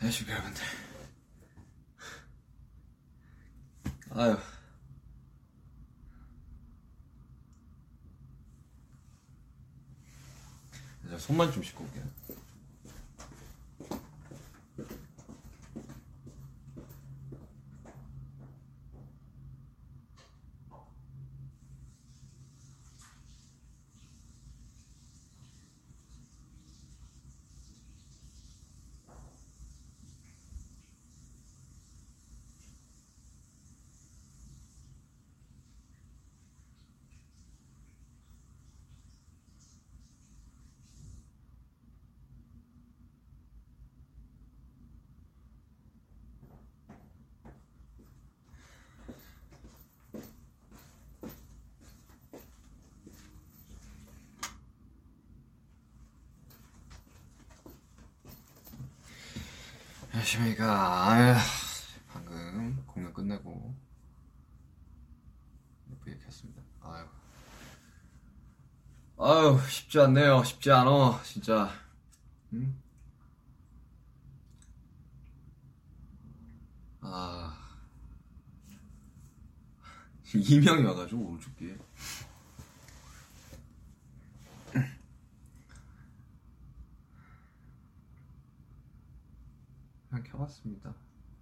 안녕하십니까 0.00 0.32
여러분들 0.38 0.62
아유. 4.12 4.36
자, 11.10 11.18
손만 11.18 11.52
좀 11.52 11.62
씻고 11.62 11.84
올게요 11.84 12.04
안녕하십니까. 60.20 61.08
아유 61.08 61.34
방금 62.08 62.84
공연 62.86 63.12
끝내고 63.12 63.74
예쁘게 65.90 66.18
켰습니다. 66.18 66.62
아유 66.82 67.06
아유 69.18 69.58
쉽지 69.68 69.98
않네요. 70.00 70.44
쉽지 70.44 70.70
않어 70.70 71.20
진짜. 71.22 71.70
응? 72.52 72.74
아. 77.00 77.56
이명이 80.34 80.84
와가지고 80.84 81.24
오른쪽 81.24 81.56
그냥 90.40 90.48
켜봤습니다. 90.48 90.94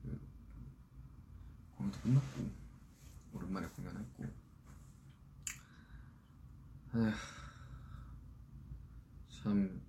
그 0.02 0.20
공연도 1.76 2.00
끝났고 2.00 2.50
오랜만에 3.32 3.68
공연했고 3.68 4.24
참 9.28 9.80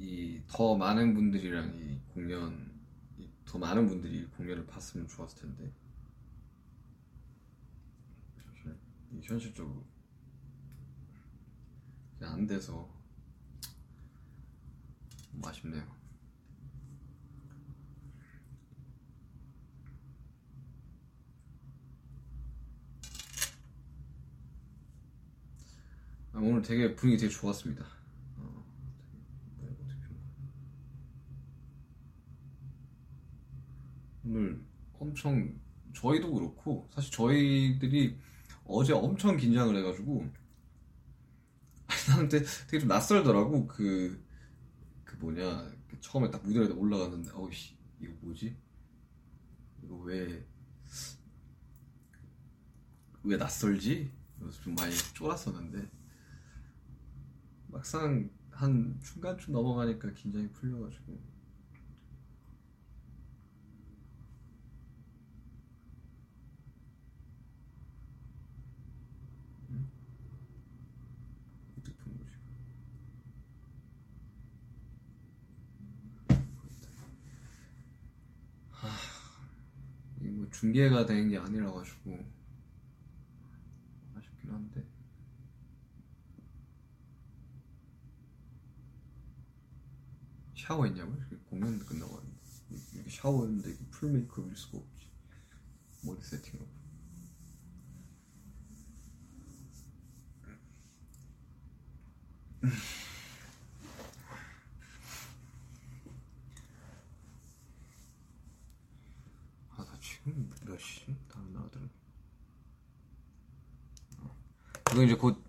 이 0.00 0.40
더 0.46 0.76
많은 0.76 1.14
분들이랑 1.14 1.74
이 1.74 1.98
공연 2.14 2.70
이 3.18 3.28
더 3.44 3.58
많은 3.58 3.88
분들이 3.88 4.26
공연을 4.26 4.66
봤으면 4.66 5.08
좋았을 5.08 5.40
텐데 5.40 5.72
이 9.10 9.20
현실적으로 9.22 9.84
안 12.20 12.46
돼서 12.46 12.88
좀 15.32 15.44
아쉽네요. 15.44 15.97
오늘 26.42 26.62
되게 26.62 26.94
분위기 26.94 27.20
되게 27.20 27.32
좋았습니다. 27.32 27.84
어? 28.36 28.64
오늘 34.24 34.60
엄청 34.98 35.58
저희도 35.94 36.32
그렇고 36.32 36.88
사실 36.92 37.10
저희들이 37.12 38.18
어제 38.64 38.92
엄청 38.92 39.36
긴장을 39.36 39.74
해가지고 39.74 40.26
나는 42.10 42.28
되게, 42.28 42.44
되게 42.66 42.78
좀 42.80 42.88
낯설더라고 42.88 43.66
그, 43.66 44.22
그 45.04 45.16
뭐냐 45.16 45.70
그 45.88 46.00
처음에 46.00 46.30
딱 46.30 46.42
무대에 46.44 46.66
올라갔는데 46.66 47.30
어이씨 47.34 47.76
이거 48.00 48.12
뭐지? 48.20 48.56
이거 49.82 49.94
왜 49.96 50.48
왜 53.28 53.36
낯설지? 53.36 54.10
그래서 54.38 54.62
좀 54.62 54.74
많이 54.74 54.94
쫄았었는데 55.14 55.90
막상 57.68 58.28
한 58.50 58.98
중간쯤 59.00 59.52
넘어가니까 59.52 60.12
긴장이 60.12 60.48
풀려가지고 60.50 61.04
보시고. 61.06 61.38
하, 78.70 78.88
이게 80.20 80.28
뭐 80.30 80.46
중계가 80.50 81.06
된 81.06 81.28
게 81.28 81.38
아니라 81.38 81.72
가지고 81.72 82.18
아쉽긴 84.16 84.50
한데 84.50 84.84
샤워 90.68 90.84
했냐고요? 90.84 91.16
이렇게 91.16 91.36
공연 91.48 91.78
끝나고 91.78 92.14
왔는데 92.16 92.38
이렇게 92.92 93.10
샤워했는데 93.10 93.70
이게 93.70 93.86
풀 93.90 94.10
메이크업일 94.10 94.54
수가 94.54 94.76
없지 94.76 95.06
머리 96.04 96.20
세팅하고 96.20 96.68
아 109.76 109.84
나 109.84 109.98
지금 110.00 110.50
몇 110.64 110.78
시? 110.80 111.14
다른 111.28 111.52
나라들은 111.52 111.90
어. 114.20 114.36
이거 114.92 115.02
이제 115.04 115.14
곧 115.14 115.42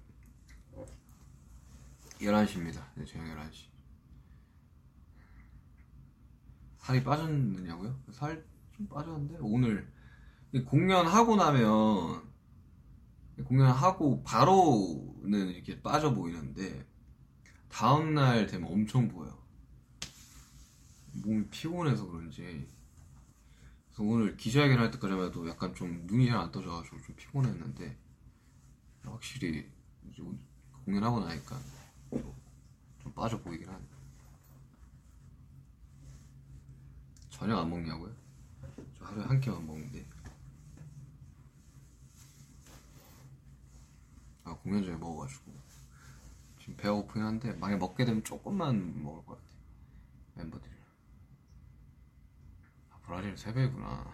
11시입니다 2.19 2.83
네, 2.95 3.05
저녁 3.05 3.25
11시 3.37 3.68
살이 6.89 7.03
빠졌느냐고요? 7.03 7.95
살 8.11 8.43
좀 8.75 8.87
빠졌는데? 8.87 9.37
오늘. 9.41 9.87
이 10.53 10.63
공연하고 10.63 11.35
나면 11.35 12.23
이 13.37 13.43
공연하고 13.43 14.23
바로는 14.23 15.49
이렇게 15.49 15.79
빠져 15.83 16.11
보이는데 16.15 16.87
다음날 17.67 18.47
되면 18.47 18.71
엄청 18.71 19.07
보여. 19.07 19.37
몸이 21.13 21.45
피곤해서 21.49 22.07
그런지. 22.07 22.67
그래서 23.89 24.03
오늘 24.03 24.35
기자회견 24.35 24.79
할 24.79 24.89
때까지만 24.89 25.27
해도 25.27 25.47
약간 25.47 25.75
좀 25.75 26.07
눈이 26.07 26.25
잘 26.27 26.37
안 26.37 26.51
떠져가지고 26.51 27.01
좀 27.01 27.15
피곤했는데 27.15 27.97
확실히 29.03 29.69
공연하고 30.85 31.19
나니까 31.19 31.55
좀 32.09 33.13
빠져 33.13 33.39
보이긴 33.41 33.67
하네 33.69 33.79
저녁 37.39 37.59
안 37.59 37.69
먹냐고요? 37.69 38.13
저 38.97 39.05
하루에 39.05 39.23
한 39.23 39.39
끼만 39.39 39.65
먹는데. 39.65 40.05
아, 44.43 44.53
공연 44.55 44.83
전에 44.83 44.97
먹어가지고. 44.97 45.53
지금 46.59 46.75
배가 46.75 46.91
고프긴 46.95 47.23
한데, 47.23 47.53
만약 47.53 47.77
먹게 47.77 48.03
되면 48.03 48.21
조금만 48.25 49.01
먹을 49.01 49.25
것 49.25 49.37
같아. 49.37 49.47
멤버들이랑. 50.35 50.79
아, 52.91 52.99
브라질 53.03 53.35
3배구나. 53.35 54.11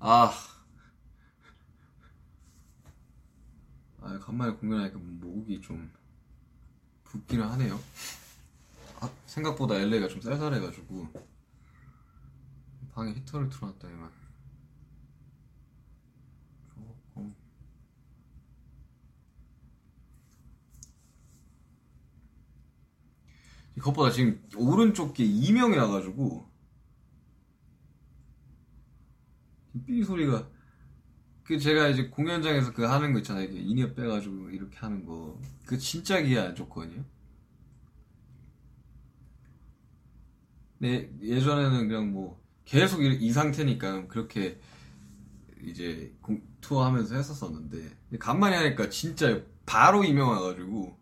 아. 0.00 0.32
아, 4.02 4.18
간만에 4.18 4.52
공연하니까 4.52 4.98
목이 4.98 5.62
좀. 5.62 5.90
붓기는 7.14 7.46
하네요. 7.50 7.80
아, 9.00 9.08
생각보다 9.26 9.76
LA가 9.76 10.08
좀 10.08 10.20
쌀쌀해가지고. 10.20 11.08
방에 12.92 13.12
히터를 13.12 13.48
틀어놨더니만. 13.50 14.10
조금. 16.74 17.34
그것보다 23.74 24.10
지금 24.10 24.42
오른쪽 24.56 25.14
게 25.14 25.24
이명이 25.24 25.76
나가지고. 25.76 26.52
삐 29.86 30.02
소리가 30.04 30.48
그 31.44 31.58
제가 31.58 31.88
이제 31.88 32.08
공연장에서 32.08 32.72
그 32.72 32.84
하는 32.84 33.12
거 33.12 33.18
있잖아요. 33.18 33.44
이게 33.44 33.58
in-ear 33.60 33.92
빼가지고 33.94 34.50
이렇게 34.50 34.76
하는 34.78 35.04
거. 35.04 35.38
그 35.66 35.78
진짜 35.78 36.20
귀에 36.22 36.40
안 36.40 36.54
좋거든요. 36.54 37.04
네, 40.78 41.10
예전에는 41.22 41.88
그냥 41.88 42.12
뭐 42.12 42.40
계속 42.64 43.02
이, 43.02 43.14
이 43.20 43.32
상태니까 43.32 44.06
그렇게 44.08 44.60
이제 45.62 46.14
공- 46.20 46.42
투어하면서 46.60 47.14
했었었는데 47.16 47.96
간만에 48.18 48.56
하니까 48.56 48.88
진짜 48.90 49.42
바로 49.66 50.04
이명 50.04 50.28
와가지고 50.30 50.98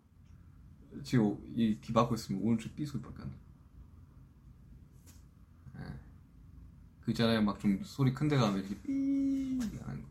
지금 1.03 1.37
이 1.55 1.79
귀 1.81 1.91
막고 1.93 2.15
있으면 2.15 2.41
오른쪽 2.41 2.75
삐 2.75 2.85
소리밖에 2.85 3.21
안 3.23 3.29
나. 3.29 3.35
예. 5.79 5.83
그 7.01 7.11
있잖아요 7.11 7.41
막 7.43 7.59
좀 7.59 7.81
소리 7.83 8.13
큰 8.13 8.27
데 8.29 8.35
가면 8.37 8.59
이렇게 8.59 8.81
삐 8.81 9.59
하는 9.85 10.01
거. 10.03 10.09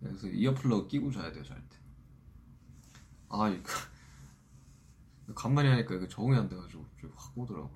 그래서 0.00 0.26
이어플러그 0.28 0.88
끼고 0.88 1.10
자야 1.12 1.32
돼요 1.32 1.44
잘 1.44 1.56
때. 1.68 1.76
아 3.28 3.48
이거 3.48 3.70
간만에 5.34 5.68
하니까 5.68 5.94
이거 5.94 6.08
적응이 6.08 6.36
안 6.36 6.48
돼가지고 6.48 6.86
좀확 7.00 7.38
오더라고. 7.38 7.70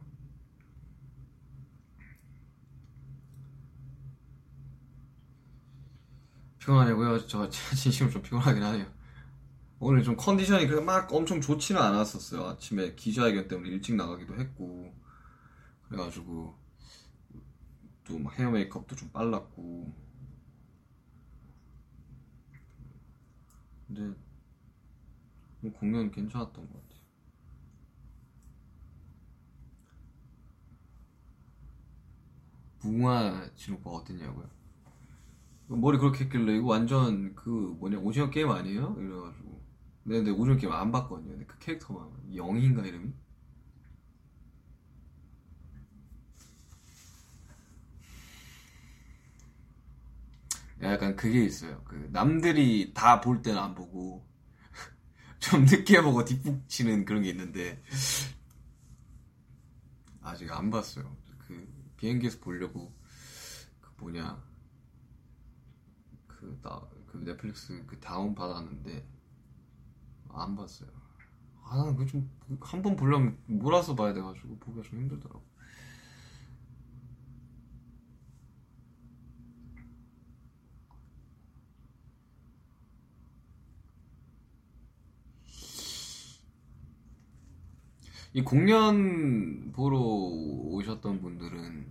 피곤하냐고요? 6.59 7.26
저 7.26 7.49
진심으로 7.49 8.12
좀 8.12 8.23
피곤하긴 8.23 8.62
하네요. 8.62 8.87
오늘 9.79 10.03
좀 10.03 10.17
컨디션이 10.17 10.67
그렇게 10.67 10.85
막 10.85 11.12
엄청 11.12 11.41
좋지는 11.41 11.81
않았었어요. 11.81 12.47
아침에 12.47 12.94
기자회견 12.94 13.49
때문에 13.49 13.69
일찍 13.69 13.97
나가기도 13.97 14.35
했고 14.37 14.94
그래가지고 15.82 16.59
또막 18.05 18.38
헤어 18.38 18.50
메이크업도 18.50 18.97
좀 18.97 19.11
빨랐고 19.11 20.03
근데 23.86 24.14
뭐 25.60 25.72
공연 25.72 26.10
괜찮았던 26.10 26.69
것 26.70 26.72
같아요. 26.72 26.94
무궁화 32.82 33.50
진오빠 33.56 33.90
어땠냐고요? 33.90 34.48
머리 35.69 35.98
그렇게 35.98 36.25
했길래 36.25 36.56
이거 36.56 36.66
완전 36.69 37.34
그 37.34 37.48
뭐냐 37.48 37.98
오징어 37.98 38.31
게임 38.31 38.50
아니에요? 38.50 38.96
이래가지고 38.98 39.62
근데, 40.04 40.16
근데 40.19 40.30
오징어 40.30 40.56
게임 40.56 40.72
안 40.72 40.92
봤거든요. 40.92 41.30
근데 41.30 41.46
그 41.46 41.58
캐릭터만 41.58 42.08
영희인가 42.34 42.84
이름이? 42.87 43.12
약간 50.92 51.16
그게 51.16 51.44
있어요. 51.44 51.82
그 51.84 52.08
남들이 52.12 52.92
다 52.94 53.20
볼 53.20 53.42
때는 53.42 53.58
안 53.60 53.75
보고 53.75 54.26
좀 55.40 55.64
늦게 55.64 56.02
보고 56.02 56.25
뒷북 56.25 56.69
치는 56.69 57.04
그런 57.04 57.22
게 57.22 57.31
있는데 57.31 57.82
아직 60.22 60.50
안 60.52 60.70
봤어요. 60.70 61.16
그 61.46 61.66
비행기에서 61.96 62.38
보려고 62.40 62.92
그 63.81 63.90
뭐냐 63.98 64.42
그, 66.26 66.58
나, 66.62 66.81
그 67.06 67.19
넷플릭스 67.25 67.84
그 67.87 67.98
다운 68.00 68.34
받았는데 68.34 69.06
안 70.30 70.56
봤어요. 70.56 70.90
아, 71.64 71.76
나는 71.76 71.96
그좀 71.96 72.30
한 72.60 72.82
번 72.82 72.96
보려면 72.96 73.38
몰아서 73.46 73.94
봐야 73.94 74.12
돼가지고 74.12 74.58
보기가 74.58 74.82
좀 74.88 75.00
힘들더라고. 75.00 75.42
이 88.36 88.42
공연 88.42 89.70
보러 89.70 89.96
오셨던 89.96 91.20
분들은 91.20 91.86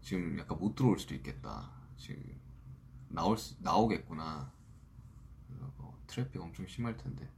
지금 0.00 0.38
약간 0.38 0.56
못 0.56 0.76
들어올 0.76 0.96
수도 0.96 1.12
있겠다. 1.16 1.72
지금 1.96 2.22
나올 3.08 3.36
수, 3.36 3.56
나오겠구나. 3.60 4.52
어, 5.78 5.98
트래픽 6.06 6.40
엄청 6.40 6.68
심할 6.68 6.96
텐데. 6.96 7.28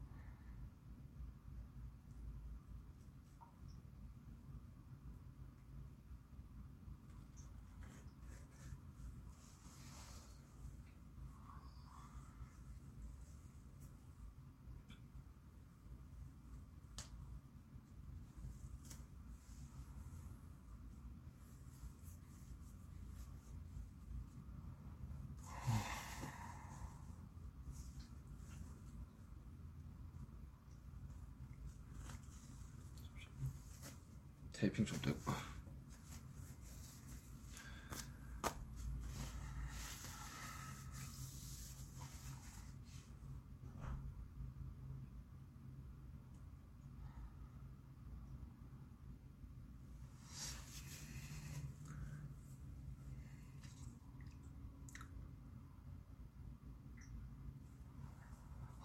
테이핑 34.54 34.86
좀 34.86 34.98
떼고. 35.02 35.32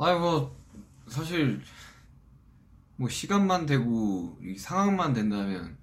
아이고 0.02 0.56
사실 1.08 1.62
뭐 3.00 3.08
시간만 3.08 3.66
되고 3.66 4.38
이 4.42 4.58
상황만 4.58 5.14
된다면 5.14 5.78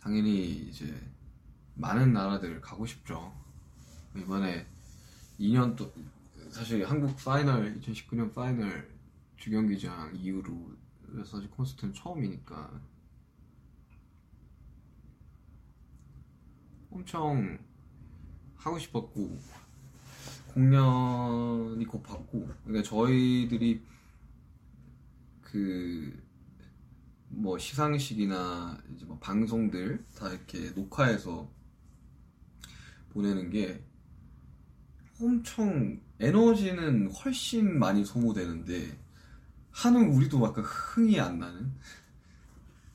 당연히 0.00 0.46
이제 0.46 0.98
많은 1.74 2.14
나라들 2.14 2.58
가고 2.62 2.86
싶죠. 2.86 3.30
이번에 4.16 4.66
2년 5.38 5.76
또 5.76 5.92
사실 6.50 6.88
한국 6.88 7.14
final 7.22 7.78
2019년 7.80 8.32
final 8.34 8.88
주경기장 9.36 10.16
이후로 10.16 10.74
사실 11.26 11.50
콘서트는 11.50 11.92
처음이니까 11.92 12.80
엄청 16.90 17.58
하고 18.56 18.78
싶었고 18.78 19.38
공연이 20.54 21.84
곧 21.84 22.02
받고 22.02 22.48
그러니까 22.64 22.88
저희들이 22.88 23.90
그 25.52 26.30
뭐 27.32 27.58
시상식이나 27.58 28.76
이제 28.92 29.06
뭐 29.06 29.18
방송들 29.18 30.04
다 30.16 30.28
이렇게 30.28 30.70
녹화해서 30.70 31.48
보내는 33.10 33.50
게 33.50 33.82
엄청 35.20 36.00
에너지는 36.18 37.10
훨씬 37.12 37.78
많이 37.78 38.04
소모되는데 38.04 38.98
하는 39.70 40.10
우리도 40.12 40.44
약간 40.44 40.64
흥이 40.64 41.20
안 41.20 41.38
나는 41.38 41.72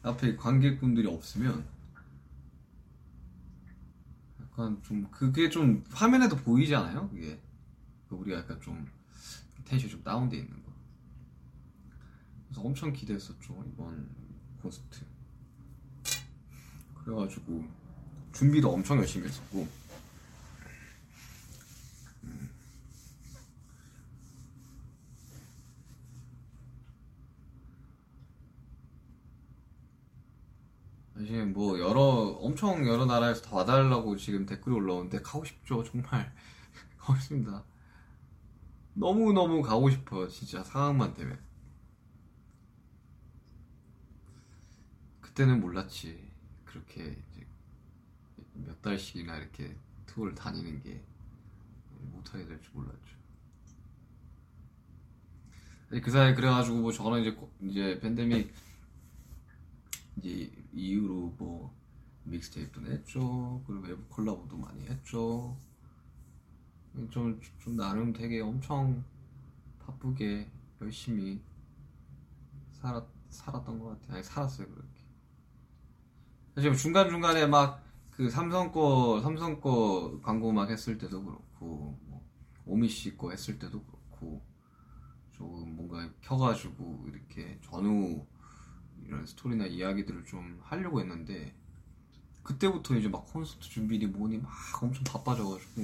앞에 0.03 0.35
관객분들이 0.35 1.07
없으면 1.07 1.65
약간 4.41 4.81
좀 4.83 5.09
그게 5.11 5.49
좀 5.49 5.83
화면에도 5.91 6.35
보이지 6.35 6.75
않아요? 6.75 7.09
그게 7.09 7.39
우리가 8.09 8.39
약간 8.39 8.59
좀 8.61 8.85
텐션이 9.63 9.91
좀 9.91 10.03
다운돼 10.03 10.37
있는 10.37 10.63
거. 10.63 10.64
그래서 12.55 12.61
엄청 12.61 12.93
기대했었죠 12.93 13.65
이번 13.73 14.09
콘서트. 14.61 15.05
그래가지고 17.03 17.65
준비도 18.31 18.71
엄청 18.71 18.97
열심히 18.97 19.27
했었고. 19.27 19.67
음. 22.23 22.49
사실 31.13 31.45
뭐 31.47 31.77
여러 31.77 32.01
엄청 32.39 32.87
여러 32.87 33.05
나라에서 33.05 33.41
다 33.41 33.55
와달라고 33.57 34.15
지금 34.15 34.45
댓글이 34.45 34.73
올라오는데 34.73 35.21
가고 35.21 35.43
싶죠 35.43 35.83
정말 35.83 36.33
가고 36.97 37.19
싶습니다 37.19 37.65
너무 38.93 39.33
너무 39.33 39.61
가고 39.61 39.89
싶어요 39.89 40.29
진짜 40.29 40.63
상황만 40.63 41.13
되면 41.13 41.37
그때는 45.35 45.59
몰랐지. 45.59 46.31
그렇게 46.63 47.21
이제 47.31 47.45
몇 48.53 48.81
달씩이나 48.81 49.35
이렇게 49.35 49.75
투어를 50.05 50.33
다니는 50.33 50.81
게 50.81 51.03
못하게 52.13 52.45
될 52.45 52.61
줄 52.61 52.71
몰랐죠. 52.73 53.17
그 56.01 56.09
사이에 56.09 56.33
그래가지고 56.35 56.79
뭐 56.79 56.91
저는 56.93 57.21
이제 57.21 57.37
이제 57.63 57.99
팬데믹 57.99 58.53
이제 60.17 60.49
이후로 60.71 61.35
뭐 61.37 61.75
믹스테이프도 62.23 62.87
냈죠. 62.87 63.61
그리고 63.67 63.83
외부 63.83 64.05
콜라보도 64.07 64.55
많이 64.55 64.85
했죠. 64.87 65.57
좀, 67.11 67.41
좀 67.59 67.75
나름 67.75 68.13
되게 68.13 68.39
엄청 68.39 69.03
바쁘게 69.79 70.49
열심히 70.79 71.41
살았, 72.71 73.05
살았던 73.29 73.79
것 73.79 73.89
같아요. 73.99 74.13
아니, 74.15 74.23
살았어요, 74.23 74.69
그렇게. 74.69 74.94
사실 76.55 76.73
중간 76.75 77.09
중간에 77.09 77.45
막 77.47 77.85
그 78.15 78.29
삼성 78.29 78.71
거, 78.71 79.19
삼성 79.21 79.59
거 79.59 80.19
광고 80.23 80.51
막 80.53 80.69
했을 80.69 80.97
때도 80.97 81.21
그렇고, 81.21 81.99
뭐 82.05 82.25
오미 82.65 82.87
씨 82.87 83.17
거 83.17 83.31
했을 83.31 83.59
때도 83.59 83.83
그렇고, 83.83 84.41
조금 85.33 85.75
뭔가 85.75 86.09
켜가지고 86.21 87.07
이렇게 87.09 87.59
전후 87.61 88.25
이런 89.03 89.25
스토리나 89.25 89.65
이야기들을 89.65 90.23
좀 90.25 90.59
하려고 90.63 91.01
했는데, 91.01 91.53
그때부터 92.43 92.95
이제 92.95 93.09
막 93.09 93.25
콘서트 93.25 93.67
준비니 93.67 94.07
뭐니 94.07 94.37
막 94.37 94.51
엄청 94.81 95.03
바빠져가지고, 95.03 95.83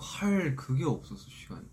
할 0.00 0.56
그게 0.56 0.84
없었어, 0.84 1.28
시간이. 1.28 1.68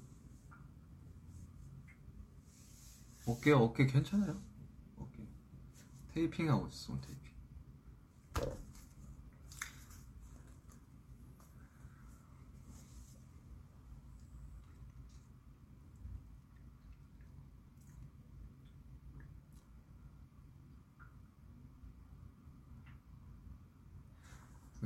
어깨, 3.26 3.54
어깨 3.54 3.86
괜찮아요? 3.86 4.42
어깨. 4.98 5.26
테이핑 6.14 6.50
하고 6.50 6.68
있어, 6.68 7.00
테이핑. 7.00 7.29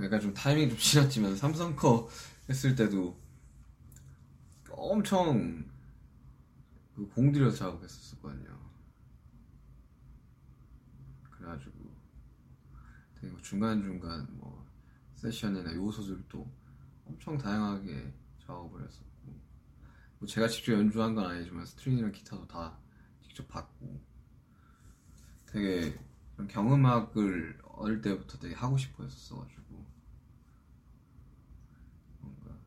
약간 0.04 0.20
좀 0.20 0.34
타이밍이 0.34 0.70
좀 0.70 0.78
지났지만 0.78 1.36
삼성 1.36 1.76
거 1.76 2.10
했을 2.50 2.76
때도 2.76 3.18
엄청 4.70 5.66
그 6.96 7.08
공들여서 7.10 7.56
작업했었거든요. 7.58 8.60
그래가지고 11.32 11.83
뭐 13.28 13.42
중간중간 13.42 14.28
뭐 14.38 14.66
세션이나 15.16 15.74
요소들도 15.76 16.52
엄청 17.06 17.38
다양하게 17.38 18.14
작업을 18.46 18.84
했었고 18.84 19.34
뭐 20.20 20.28
제가 20.28 20.48
직접 20.48 20.74
연주한 20.74 21.16
건 21.16 21.26
아니지만 21.26 21.66
string이랑 21.66 22.12
기타도 22.12 22.48
다 22.48 22.78
직접 23.22 23.48
받고 23.48 24.02
되게 25.48 26.00
경음악을 26.50 27.60
어릴 27.64 28.02
때부터 28.02 28.38
되게 28.40 28.56
하고 28.56 28.78
싶어 28.78 29.04
했었어가지고 29.04 29.86
뭔가 32.22 32.58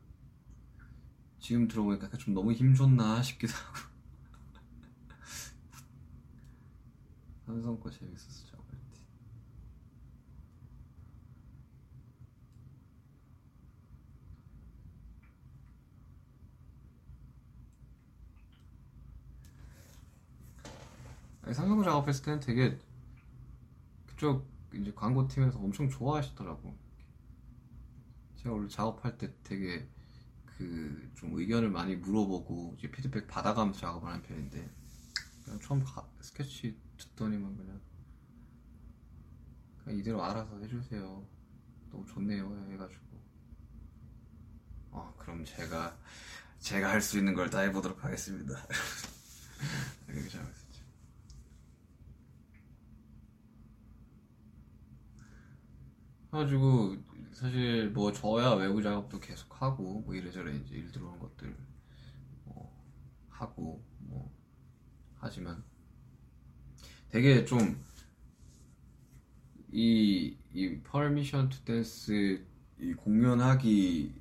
지금 1.39 1.67
들어보니까 1.67 2.09
좀 2.17 2.33
너무 2.33 2.53
힘줬나 2.53 3.21
싶기도 3.21 3.53
하고. 3.53 3.97
삼성 7.47 7.79
거 7.79 7.89
재밌었어 7.89 8.45
작업할 8.45 8.77
때 8.91 8.99
아니, 21.47 21.55
삼성 21.55 21.81
작업했을 21.81 22.25
때는 22.25 22.39
되게 22.41 22.77
그쪽 24.05 24.49
이제 24.73 24.91
광고팀에서 24.93 25.59
엄청 25.59 25.89
좋아하시더라고. 25.89 26.77
제가 28.37 28.53
원래 28.55 28.67
작업할 28.67 29.17
때 29.17 29.33
되게 29.43 29.87
그 30.45 31.09
좀 31.15 31.33
의견을 31.39 31.69
많이 31.69 31.95
물어보고 31.95 32.75
이제 32.77 32.91
피드백 32.91 33.27
받아가면서 33.27 33.79
작업을 33.79 34.07
하는 34.09 34.21
편인데 34.23 34.69
그냥 35.45 35.59
처음 35.61 35.83
가- 35.83 36.07
스케치 36.21 36.77
듣더니만 36.97 37.55
그냥 37.57 37.81
그냥 39.83 39.99
이대로 39.99 40.23
알아서 40.23 40.59
해주세요. 40.59 41.25
너무 41.91 42.05
좋네요 42.05 42.67
해가지고 42.71 43.05
어 44.91 45.13
그럼 45.17 45.45
제가 45.45 45.97
제가 46.59 46.89
할 46.91 47.01
수 47.01 47.17
있는 47.17 47.33
걸 47.35 47.49
다 47.49 47.59
해보도록 47.61 48.03
하겠습니다. 48.03 48.67
이렇게 50.07 50.29
작업했었죠. 50.29 50.66
그래가지고 56.31 56.97
사실 57.33 57.89
뭐 57.91 58.11
저야 58.11 58.51
외부 58.53 58.81
작업도 58.81 59.19
계속 59.19 59.61
하고 59.61 60.01
뭐 60.01 60.15
이래저래 60.15 60.55
이제 60.57 60.75
일 60.75 60.91
들어오는 60.91 61.19
것들 61.19 61.55
뭐 62.45 62.71
하고 63.29 63.83
뭐 63.99 64.31
하지만 65.19 65.63
되게 67.09 67.45
좀 67.45 67.75
이 69.71 70.37
이 70.53 70.81
Permission 70.83 71.49
to 71.49 71.63
Dance 71.65 72.43
이 72.79 72.93
공연하기 72.93 74.13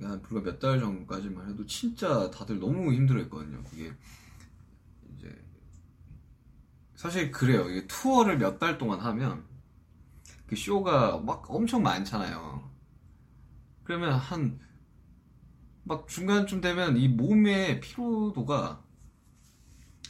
한 0.00 0.22
불과 0.22 0.42
몇 0.50 0.58
달 0.58 0.78
전까지만 0.80 1.50
해도 1.50 1.66
진짜 1.66 2.30
다들 2.30 2.58
너무 2.60 2.92
힘들어했거든요. 2.92 3.62
그게 3.64 3.92
이제 5.14 5.30
사실 6.94 7.30
그래요. 7.30 7.68
이게 7.70 7.86
투어를 7.86 8.38
몇 8.38 8.58
달 8.58 8.78
동안 8.78 9.00
하면 9.00 9.44
그 10.46 10.56
쇼가 10.56 11.18
막 11.18 11.50
엄청 11.50 11.82
많잖아요. 11.82 12.70
그러면 13.84 14.12
한 14.14 14.66
막 15.86 16.08
중간쯤 16.08 16.60
되면 16.60 16.96
이 16.96 17.06
몸의 17.06 17.80
피로도가 17.80 18.84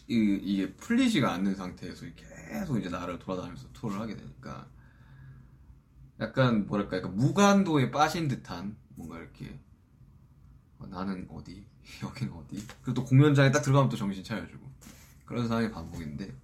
이, 0.08 0.40
이게 0.42 0.74
풀리지가 0.74 1.30
않는 1.34 1.54
상태에서 1.54 2.06
계속 2.16 2.78
이제 2.78 2.88
나를 2.88 3.18
돌아다니면서 3.18 3.68
투어를 3.74 4.00
하게 4.00 4.16
되니까 4.16 4.70
약간 6.18 6.66
뭐랄까 6.66 6.96
약간 6.96 7.14
무관도에 7.14 7.90
빠진 7.90 8.26
듯한 8.26 8.74
뭔가 8.94 9.18
이렇게 9.18 9.60
어, 10.78 10.86
나는 10.86 11.28
어디? 11.30 11.66
여긴 12.02 12.30
어디? 12.30 12.66
그리고 12.80 12.94
또 12.94 13.04
공연장에 13.04 13.50
딱 13.50 13.60
들어가면 13.60 13.90
또 13.90 13.98
정신 13.98 14.24
차려주고 14.24 14.66
그런 15.26 15.46
상황이 15.46 15.70
반복인데 15.70 16.34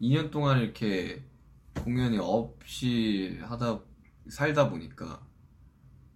2년 0.00 0.32
동안 0.32 0.58
이렇게 0.58 1.24
공연이 1.82 2.18
없이 2.18 3.38
하다 3.42 3.80
살다 4.28 4.70
보니까 4.70 5.26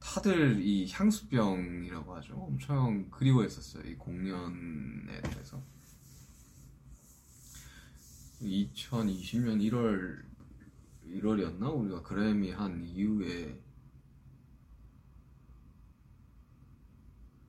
다들 0.01 0.61
이 0.61 0.91
향수병이라고 0.91 2.15
하죠. 2.17 2.35
엄청 2.35 3.11
그리워했었어요. 3.11 3.85
이 3.85 3.95
공연에 3.97 5.21
대해서. 5.23 5.63
2020년 8.41 9.61
1월 9.69 10.25
1월이었나? 11.07 11.75
우리가 11.75 12.03
그래미 12.03 12.53
한 12.53 12.85
이후에 12.85 13.61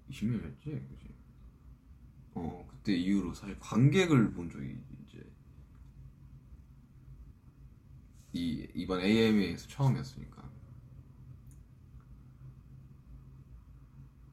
20년이었지, 0.10 0.64
그지? 0.64 1.10
어 2.34 2.68
그때 2.70 2.96
이후로 2.96 3.34
사실 3.34 3.60
관객을 3.60 4.34
본 4.34 4.50
적이 4.50 4.78
이 8.34 8.68
이번 8.76 9.02
AMA에서 9.02 9.68
처음이었으니까. 9.68 10.50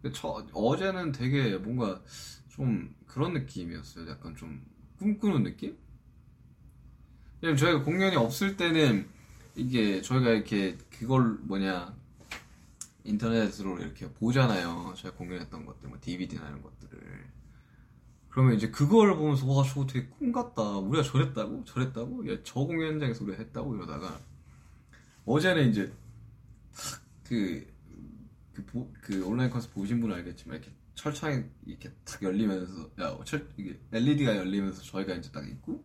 근데 0.03 0.17
저 0.19 0.47
어제는 0.53 1.13
되게 1.13 1.57
뭔가 1.57 2.03
좀 2.49 2.95
그런 3.07 3.33
느낌이었어요. 3.33 4.09
약간 4.09 4.37
좀 4.37 4.65
꿈꾸는 4.99 5.43
느낌? 5.43 5.77
왜냐면 7.41 7.57
저희가 7.57 7.83
공연이 7.83 8.17
없을 8.17 8.57
때는 8.57 9.09
이게 9.55 10.03
저희가 10.03 10.31
이렇게 10.31 10.77
그걸 10.91 11.39
뭐냐 11.43 11.97
인터넷으로 13.05 13.79
이렇게 13.79 14.11
보잖아요. 14.13 14.95
저희가 14.97 15.17
공연했던 15.17 15.65
것들, 15.65 15.89
뭐 15.89 15.99
DVD나 16.01 16.49
이런 16.49 16.63
것들을. 16.63 17.36
그러면 18.37 18.55
이제 18.55 18.71
그걸 18.71 19.17
보면서 19.17 19.47
와 19.47 19.65
저거 19.65 19.87
되게 19.87 20.09
꿈 20.11 20.31
같다. 20.31 20.63
우리가 20.63 21.03
저랬다고? 21.03 21.65
저랬다고? 21.65 22.31
야, 22.31 22.37
저 22.45 22.61
공연장에서 22.61 23.25
우리가 23.25 23.39
했다고 23.39 23.75
이러다가 23.77 24.21
어제는 25.25 25.71
이제 25.71 25.93
탁그 27.25 27.67
그, 28.55 28.65
보- 28.67 28.93
그 29.03 29.25
온라인 29.27 29.51
콘서트 29.51 29.75
보신 29.75 30.01
분은 30.01 30.17
알겠지만 30.17 30.59
이렇게 30.59 30.73
철창이 30.95 31.45
이렇게 31.67 31.93
탁 32.05 32.23
열리면서 32.23 32.91
야 33.01 33.19
철 33.25 33.49
이게 33.59 33.81
LED가 33.93 34.37
열리면서 34.37 34.83
저희가 34.83 35.15
이제 35.15 35.31
딱 35.33 35.49
있고 35.49 35.85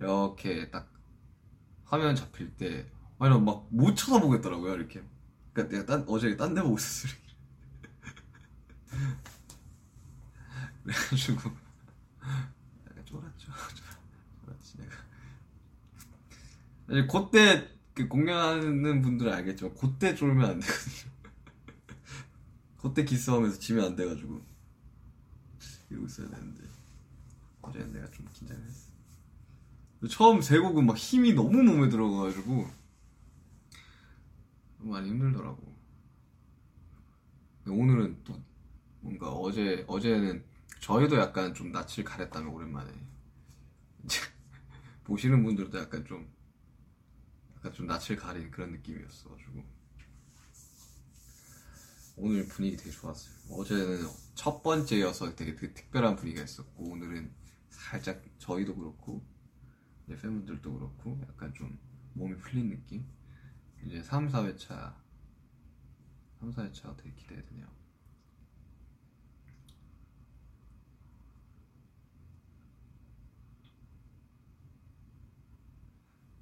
이렇게 0.00 0.70
딱 0.70 0.92
화면 1.84 2.16
잡힐 2.16 2.56
때 2.56 2.86
아니 3.18 3.38
막못 3.40 3.96
쳐다보겠더라고요 3.96 4.74
이렇게 4.74 5.02
그러니까 5.54 5.76
내가 5.76 5.86
딴, 5.86 6.04
어제 6.08 6.36
딴 6.36 6.54
데 6.54 6.62
보고 6.62 6.76
있었어 6.78 7.08
이렇게 7.08 7.22
그래가지고. 11.08 11.50
약간 12.88 13.04
쫄았죠. 13.04 13.52
쫄았지 14.44 14.78
내가. 14.78 14.96
사실 16.86 17.06
그때 17.06 17.68
그 17.94 18.08
공연하는 18.08 19.02
분들은 19.02 19.32
알겠지만 19.32 19.74
그때 19.74 20.14
쫄면 20.14 20.50
안 20.50 20.60
되거든요. 20.60 21.12
그때 22.80 23.04
기싸움에서 23.04 23.58
지면 23.58 23.86
안 23.86 23.96
돼가지고. 23.96 24.40
이러고 25.90 26.06
있어야 26.06 26.28
되는데. 26.28 26.64
어제는 27.60 27.92
내가 27.92 28.10
좀 28.10 28.26
긴장했어. 28.32 28.88
처음 30.08 30.40
세 30.40 30.58
곡은 30.58 30.86
막 30.86 30.96
힘이 30.96 31.34
너무 31.34 31.62
몸에 31.62 31.88
들어가가지고 31.88 32.70
많이 34.78 35.08
힘들더라고. 35.10 35.76
오늘은 37.66 38.22
또 38.24 38.40
뭔가 39.00 39.30
어제 39.30 39.84
어제는 39.88 40.44
저희도 40.80 41.16
약간 41.16 41.54
좀 41.54 41.72
낯을 41.72 42.04
가렸다면 42.04 42.52
오랜만에 42.52 42.92
보시는 45.04 45.42
분들도 45.42 45.78
약간 45.78 46.04
좀 46.04 46.32
약간 47.56 47.72
좀 47.72 47.86
낯을 47.86 48.16
가린 48.16 48.50
그런 48.50 48.72
느낌이었어가지고 48.72 49.78
오늘 52.20 52.46
분위기 52.48 52.76
되게 52.76 52.90
좋았어요. 52.90 53.34
어제는 53.50 54.08
첫 54.34 54.62
번째여서 54.62 55.36
되게, 55.36 55.54
되게 55.54 55.72
특별한 55.72 56.16
분위기가 56.16 56.44
있었고 56.44 56.90
오늘은 56.90 57.32
살짝 57.70 58.22
저희도 58.38 58.74
그렇고 58.74 59.24
이제 60.06 60.16
팬분들도 60.16 60.72
그렇고 60.72 61.20
약간 61.28 61.54
좀 61.54 61.78
몸이 62.14 62.36
풀린 62.38 62.70
느낌. 62.70 63.06
이제 63.84 64.02
3, 64.02 64.28
4회차 64.28 64.96
3, 66.40 66.50
4회차가 66.50 66.96
되게 66.96 67.14
기대되네요. 67.14 67.68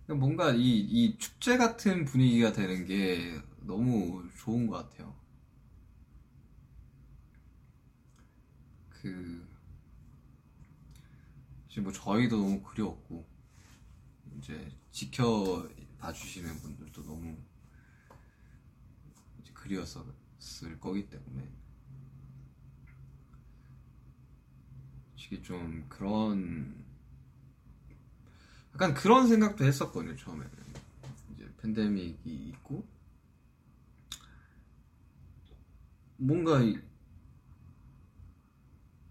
뭔가 0.09 0.53
이, 0.53 0.79
이 0.79 1.19
축제 1.19 1.57
같은 1.57 2.05
분위기가 2.05 2.53
되는 2.53 2.87
게 2.87 3.41
너무 3.61 4.29
좋은 4.39 4.67
것 4.67 4.89
같아요. 4.89 5.15
그, 8.89 9.49
지금 11.69 11.85
뭐 11.85 11.93
저희도 11.93 12.37
너무 12.37 12.63
그리웠고, 12.63 13.27
이제 14.39 14.73
지켜봐 14.93 16.13
주시는 16.13 16.57
분들도 16.61 17.03
너무 17.05 17.37
그리웠었을 19.67 20.79
거기 20.81 21.09
때문에 21.09 21.51
이게 25.17 25.43
좀 25.43 25.85
그런 25.89 26.86
약간 28.77 28.93
그런 28.93 29.27
생각도 29.27 29.65
했었거든요 29.65 30.15
처음에는 30.17 30.51
이제 31.35 31.51
팬데믹이 31.63 32.19
있고 32.27 32.87
뭔가 36.19 36.61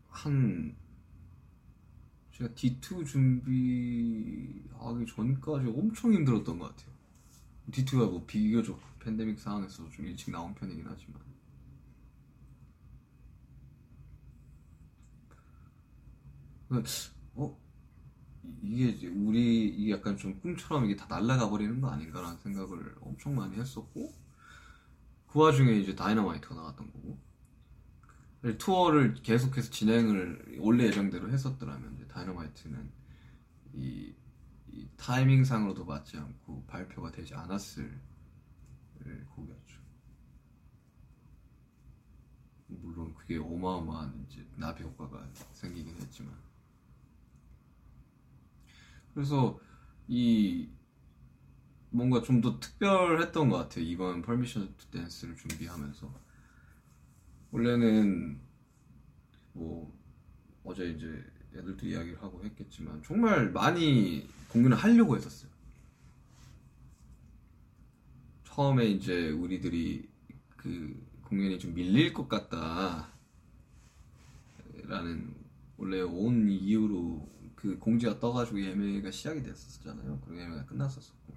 한 0.08 0.75
제가 2.32 2.54
D2 2.54 3.08
준비하기 3.08 5.06
전까지 5.08 5.67
엄청 5.67 6.13
힘들었던 6.13 6.60
것 6.60 6.75
같아요. 6.75 6.93
D2가 7.71 8.12
뭐 8.12 8.23
비교적 8.28 8.80
팬데믹 8.99 9.39
상황에서 9.39 9.89
좀 9.89 10.06
일찍 10.06 10.30
나온 10.32 10.54
편이긴 10.54 10.86
하지만. 10.86 11.21
어? 17.36 17.64
이게 18.62 19.08
우리 19.08 19.68
이게 19.68 19.94
약간 19.94 20.18
좀 20.18 20.40
꿈처럼 20.40 20.86
이게 20.86 20.96
다 20.96 21.06
날아가 21.08 21.50
버리는 21.50 21.80
거 21.82 21.90
아닌가라는 21.90 22.38
생각을 22.38 22.96
엄청 23.02 23.36
많이 23.36 23.56
했었고 23.56 24.14
그 25.28 25.40
와중에 25.40 25.74
이제 25.74 25.96
다이너마이트가 25.96 26.56
나왔던 26.56 26.92
거고 26.92 27.20
투어를 28.58 29.16
계속해서 29.16 29.72
진행을 29.72 30.58
원래 30.60 30.86
예정대로 30.86 31.30
했었더라면 31.32 31.96
이제 31.96 32.08
다이너마이트는 32.08 32.92
이, 33.74 34.14
이 34.72 34.88
타이밍상으로도 34.96 35.86
맞지 35.86 36.18
않고 36.18 36.66
발표가 36.68 37.12
되지 37.12 37.34
않았을 37.34 38.00
곡이었죠. 39.36 39.80
물론 42.68 43.14
그게 43.14 43.38
어마어마한 43.38 44.26
이제 44.30 44.46
나비 44.56 44.84
효과가 44.84 45.28
생기긴 45.52 45.96
했지만 45.96 46.45
그래서 49.15 49.60
이 50.08 50.69
뭔가 51.89 52.21
좀 52.21 52.41
더 52.41 52.60
특별했던 52.60 53.49
것 53.49 53.58
같아요 53.58 53.86
이번 53.86 54.21
Permission 54.22 54.76
to 54.78 54.88
Dance를 54.91 55.36
준비하면서 55.38 56.13
원래는 57.51 58.39
뭐 59.54 59.97
어제 60.65 60.89
이제 60.89 61.08
애들도 61.56 61.88
이야기를 61.88 62.21
하고 62.21 62.43
했겠지만 62.43 63.01
정말 63.04 63.49
많이 63.51 64.28
공연을 64.49 64.75
하려고 64.75 65.15
했었어요. 65.15 65.49
처음에 68.43 68.86
이제 68.88 69.30
우리들이 69.30 70.10
그 70.58 71.01
공연이 71.23 71.58
좀 71.58 71.73
밀릴 71.73 72.13
것 72.13 72.28
같다 72.28 73.10
라는 74.84 75.34
원래 75.78 76.01
온 76.01 76.49
이후로 76.49 77.30
그 77.65 77.80
공지가 77.80 78.19
떠가지고 78.19 78.63
예매가 78.63 79.10
시작이 79.10 79.41
됐었잖아요. 79.41 80.21
그리고 80.23 80.39
예매가 80.39 80.65
끝났었고 80.67 81.34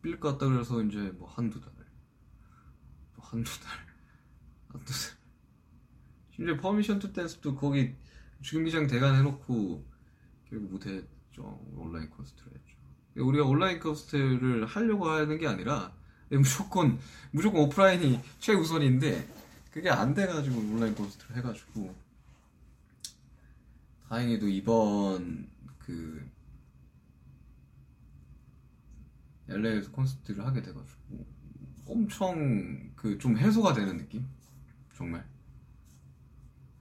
밀릴 0.00 0.18
것 0.18 0.32
같다 0.32 0.50
그래서 0.50 0.82
이제 0.82 0.98
뭐 1.18 1.28
한두 1.28 1.60
달, 1.60 1.70
한두 3.18 3.50
달, 3.60 3.70
한두 4.72 4.92
달 4.94 5.16
심지어 6.30 6.56
Permission 6.56 7.00
to 7.00 7.12
Dance도 7.12 7.54
거기 7.54 7.94
주경기장 8.40 8.86
대관 8.86 9.14
해놓고 9.16 9.84
결국 10.48 10.70
못했죠. 10.70 11.60
온라인 11.74 12.08
콘서트를 12.08 12.52
했죠. 12.54 12.76
우리가 13.16 13.44
온라인 13.44 13.78
콘서트를 13.78 14.64
하려고 14.64 15.10
하는 15.10 15.36
게 15.36 15.46
아니라 15.46 15.92
무조건 16.30 16.98
무조건 17.30 17.60
오프라인이 17.60 18.20
최우선인데 18.38 19.28
그게 19.70 19.90
안 19.90 20.14
돼가지고 20.14 20.58
온라인 20.60 20.94
콘서트를 20.94 21.36
해가지고 21.36 21.94
다행히도 24.08 24.48
이번 24.48 25.48
그 25.78 26.28
LA에서 29.48 29.90
콘서트를 29.92 30.44
하게 30.46 30.62
돼가지고 30.62 31.26
엄청 31.86 32.92
그 32.96 33.18
좀 33.18 33.36
해소가 33.38 33.72
되는 33.74 33.96
느낌? 33.96 34.26
정말? 34.96 35.24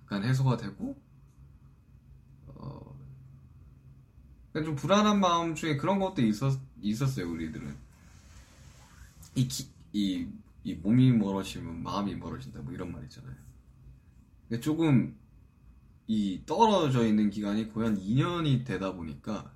약간 0.03 0.23
해소가 0.23 0.57
되고 0.57 0.95
어, 2.47 2.95
좀 4.53 4.75
불안한 4.75 5.19
마음 5.19 5.53
중에 5.55 5.77
그런 5.77 5.99
것도 5.99 6.21
있었, 6.21 6.59
있었어요 6.81 7.29
우리들은. 7.31 7.75
이, 9.35 9.47
기, 9.47 9.67
이, 9.93 10.27
이 10.63 10.73
몸이 10.75 11.11
멀어지면 11.11 11.83
마음이 11.83 12.15
멀어진다 12.15 12.61
뭐 12.61 12.73
이런 12.73 12.91
말 12.91 13.03
있잖아요. 13.03 13.35
조금 14.61 15.17
이 16.07 16.41
떨어져 16.45 17.05
있는 17.05 17.29
기간이 17.29 17.71
거의 17.73 17.87
한 17.89 17.97
2년이 17.97 18.65
되다 18.65 18.93
보니까 18.93 19.51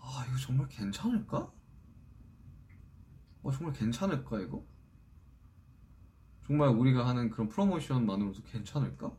아 0.00 0.24
이거 0.28 0.38
정말 0.38 0.68
괜찮을까? 0.68 1.50
어 3.42 3.52
정말 3.52 3.72
괜찮을까 3.74 4.40
이거? 4.40 4.64
정말 6.46 6.68
우리가 6.70 7.06
하는 7.06 7.28
그런 7.30 7.48
프로모션만으로도 7.48 8.42
괜찮을까? 8.44 9.12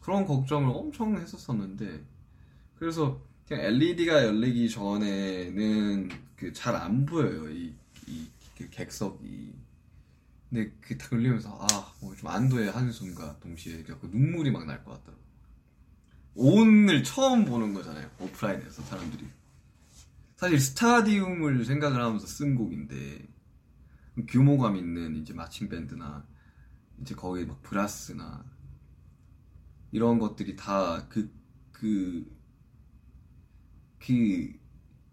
그런 0.00 0.24
걱정을 0.26 0.68
엄청 0.74 1.16
했었었는데 1.16 2.04
그래서 2.76 3.20
그냥 3.46 3.64
LED가 3.66 4.24
열리기 4.26 4.70
전에는 4.70 6.08
그 6.36 6.52
잘 6.52 6.74
안 6.76 7.04
보여요 7.04 7.50
이, 7.50 7.74
이, 8.06 8.26
그 8.56 8.68
객석이 8.70 9.52
근데 10.50 10.70
그다 10.80 11.08
열리면서 11.12 11.56
아 11.60 11.94
뭐 12.02 12.14
좀 12.16 12.28
안도의 12.28 12.70
한숨과 12.72 13.38
동시에 13.40 13.82
그 13.84 14.06
눈물이 14.06 14.50
막 14.50 14.64
날 14.66 14.82
것 14.84 14.92
같더라고. 14.92 15.22
오늘 16.34 17.02
처음 17.04 17.44
보는 17.44 17.74
거잖아요 17.74 18.10
오프라인에서 18.20 18.82
사람들이. 18.82 19.28
사실 20.36 20.58
스타디움을 20.60 21.64
생각을 21.64 22.00
하면서 22.02 22.26
쓴 22.26 22.54
곡인데 22.56 23.28
규모감 24.28 24.76
있는 24.76 25.16
이제 25.16 25.32
마칭 25.34 25.68
밴드나 25.68 26.26
이제 27.00 27.14
거기 27.14 27.44
막 27.44 27.62
브라스나 27.62 28.44
이런 29.92 30.18
것들이 30.18 30.56
다 30.56 31.06
그, 31.08 31.32
그, 31.72 32.24
그 33.98 34.58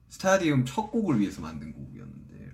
스타디움 0.09 0.65
첫 0.65 0.89
곡을 0.91 1.19
위해서 1.19 1.41
만든 1.41 1.73
곡이었는데 1.73 2.51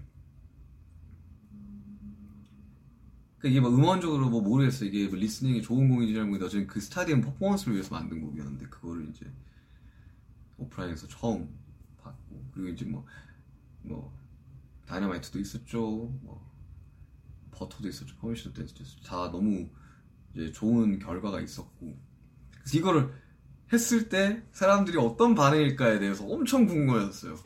그 3.43 3.49
이게 3.49 3.59
뭐 3.59 3.69
음원적으로 3.71 4.29
뭐 4.29 4.41
모르겠어. 4.41 4.85
이게 4.85 5.05
뭐 5.05 5.17
리스닝이 5.17 5.61
좋은 5.61 5.89
곡인지 5.89 6.13
잘 6.13 6.23
모르겠는데 6.23 6.45
어쨌든 6.45 6.65
그 6.65 6.79
스타디움 6.79 7.19
퍼포먼스를 7.19 7.73
위해서 7.73 7.93
만든 7.93 8.21
곡이었는데 8.21 8.67
그거를 8.67 9.09
이제 9.09 9.29
오프라인에서 10.57 11.09
처음 11.09 11.53
봤고 12.01 12.41
그리고 12.53 12.69
이제 12.69 12.85
뭐뭐 12.85 14.17
다이너마이트도 14.85 15.39
있었죠. 15.39 15.77
뭐 16.21 16.49
버터도 17.51 17.89
있었죠. 17.89 18.15
Permission 18.15 18.53
to 18.53 18.59
Dance도 18.59 18.81
있었죠. 18.81 19.03
다 19.03 19.29
너무 19.29 19.67
이제 20.33 20.49
좋은 20.53 20.97
결과가 20.99 21.41
있었고. 21.41 21.97
그래서 22.59 22.77
이거를 22.77 23.13
했을 23.73 24.07
때 24.07 24.41
사람들이 24.53 24.97
어떤 24.97 25.35
반응일까에 25.35 25.99
대해서 25.99 26.25
엄청 26.25 26.65
궁금해졌어요. 26.65 27.37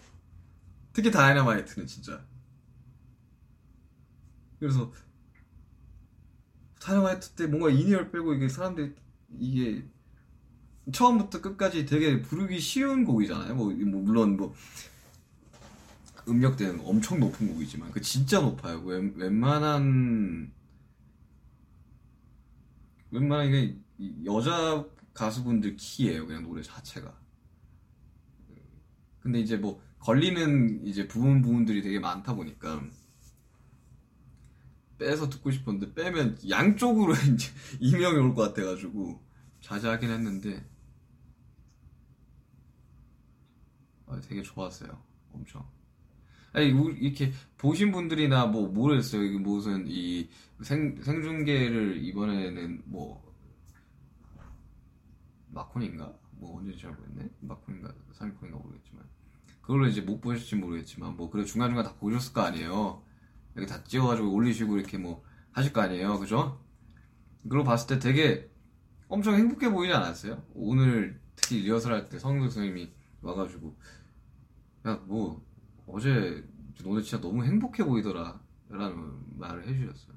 특히 0.94 1.10
다이너마이트는 1.10 1.88
진짜. 1.88 2.24
그래서 4.60 4.92
다이너마이트 6.88 7.32
때 7.32 7.47
뭔가 7.47 7.69
in-ear를 7.70 8.12
빼고 8.12 8.34
이게 8.34 8.47
사람들이 8.47 8.95
이게 9.38 9.84
처음부터 10.93 11.41
끝까지 11.41 11.86
되게 11.86 12.21
부르기 12.21 12.62
쉬운 12.62 13.04
곡이잖아요. 13.04 13.56
뭐, 13.56 13.73
뭐 13.73 14.02
물론 14.02 14.38
뭐 14.38 14.56
음역대는 16.30 16.80
엄청 16.86 17.19
높은 17.19 17.50
곡이지만 17.54 17.91
그 17.91 18.00
진짜 18.00 18.39
높아요. 18.39 18.80
웬, 18.84 19.13
웬만한 19.17 20.54
웬만한 23.12 23.47
이게 23.47 23.78
여자 24.23 24.86
가수분들 25.13 25.76
키예요. 25.76 26.26
그냥 26.26 26.43
노래 26.43 26.62
자체가. 26.62 27.13
근데 29.19 29.41
이제 29.41 29.58
뭐 29.58 29.82
걸리는 30.00 30.86
이제 30.86 31.06
부분 31.06 31.41
부분들이 31.41 31.82
되게 31.82 32.00
많다 32.00 32.34
보니까 32.34 32.82
빼서 34.98 35.30
듣고 35.30 35.52
싶었는데 35.52 35.94
빼면 35.94 36.38
양쪽으로 36.50 37.14
이제 37.34 37.52
이명이 37.80 38.18
올 38.18 38.34
것 38.34 38.54
같아가지고 38.54 39.22
자제하긴 39.62 40.10
했는데 40.10 40.66
아, 44.06 44.20
되게 44.22 44.42
좋았어요. 44.42 45.02
엄청. 45.34 45.68
아니 46.54 46.68
이렇게 47.00 47.32
보신 47.58 47.92
분들이나 47.92 48.48
뭐 48.48 48.68
모르겠어요. 48.70 49.22
이게 49.24 49.38
무슨 49.38 49.86
이 49.88 50.30
생, 50.64 51.02
생중계를 51.04 52.04
이번에는 52.04 52.84
뭐 52.86 53.22
마콘인가? 55.50 56.14
뭐 56.32 56.58
언제인지 56.58 56.82
잘 56.82 56.92
모르겠네. 56.92 57.30
마콘인가 57.42 57.94
사미콘인가 58.14 58.60
모르겠지만 58.60 59.04
그걸로 59.62 59.88
이제 59.88 60.02
못 60.02 60.22
보셨을지 60.22 60.56
모르겠지만 60.56 61.18
뭐 61.18 61.30
그래 61.30 61.44
중간중간 61.44 61.84
다 61.86 61.94
보셨을 61.96 62.34
거 62.34 62.42
아니에요. 62.42 63.04
이렇게 63.58 63.65
다 63.74 63.84
찍어가지고 63.84 64.32
올리시고 64.34 64.78
이렇게 64.78 64.98
뭐 64.98 65.24
하실 65.52 65.74
거 65.74 65.82
아니에요. 65.82 66.20
그죠? 66.20 66.63
그걸 67.43 67.63
봤을 67.63 67.88
때 67.88 68.00
되게 68.00 68.50
엄청 69.08 69.36
행복해 69.36 69.72
보이지 69.72 69.93
않았어요? 69.93 70.43
오늘 70.54 71.22
특히 71.36 71.62
리허설 71.62 71.93
할 71.93 72.10
때 72.10 72.20
성도 72.20 72.50
선생님이 72.50 72.91
와가지고 73.22 73.78
야 74.86 74.96
뭐 75.08 75.46
어제 75.88 76.46
너네 76.84 77.02
진짜 77.02 77.20
너무 77.22 77.43
행복해 77.43 77.84
보이더라 77.84 78.41
라는 78.70 79.17
말을 79.38 79.67
해주셨어요. 79.67 80.15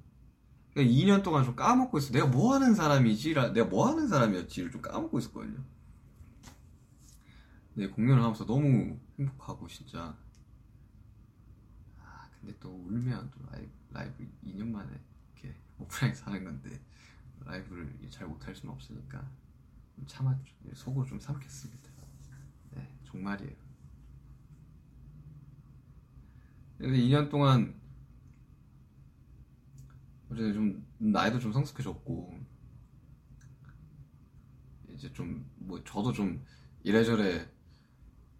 그러니까 0.74 0.94
2년 0.94 1.22
동안 1.22 1.44
좀 1.44 1.54
까먹고 1.56 1.98
있어. 1.98 2.12
내가 2.12 2.26
뭐 2.26 2.54
하는 2.54 2.74
사람이지? 2.74 3.34
내가 3.34 3.64
뭐 3.64 3.88
하는 3.88 4.08
사람이었지를 4.08 4.70
좀 4.70 4.82
까먹고 4.82 5.18
있었거든요. 5.18 5.64
네, 7.74 7.88
공연을 7.88 8.22
하면서 8.22 8.44
너무 8.44 8.98
행복하고, 9.18 9.66
진짜. 9.68 10.16
아, 11.98 12.28
근데 12.40 12.56
또 12.58 12.70
울 12.70 12.99
면또 13.22 13.40
라이브, 13.50 13.70
라이브 13.90 14.28
2년 14.42 14.72
만에 14.72 14.90
이렇게 15.34 15.56
오프라인에서 15.78 16.26
하는 16.26 16.44
건데, 16.44 16.80
라이브를 17.44 17.98
잘 18.10 18.28
못할 18.28 18.54
수는 18.54 18.74
없으니까, 18.74 19.30
참았죠. 20.06 20.54
네, 20.62 20.72
속으로 20.74 21.06
좀 21.06 21.20
삼켰습니다. 21.20 21.90
네, 22.72 22.88
정말이에요. 23.04 23.56
근데 26.78 26.96
2년 26.98 27.28
동안 27.28 27.74
어제 30.30 30.52
좀 30.52 30.86
나이도 30.98 31.38
좀 31.40 31.52
성숙해졌고 31.52 32.38
이제 34.88 35.12
좀 35.12 35.44
뭐 35.56 35.82
저도 35.84 36.12
좀 36.12 36.44
이래저래 36.82 37.46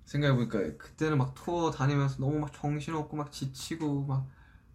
생각해보니까 0.05 0.77
그때는 0.79 1.19
막 1.19 1.35
투어 1.35 1.71
다니면서 1.71 2.19
너무 2.19 2.39
막 2.41 2.53
정신없고 2.53 3.17
막 3.17 3.33
지치고 3.33 4.07
막 4.07 4.29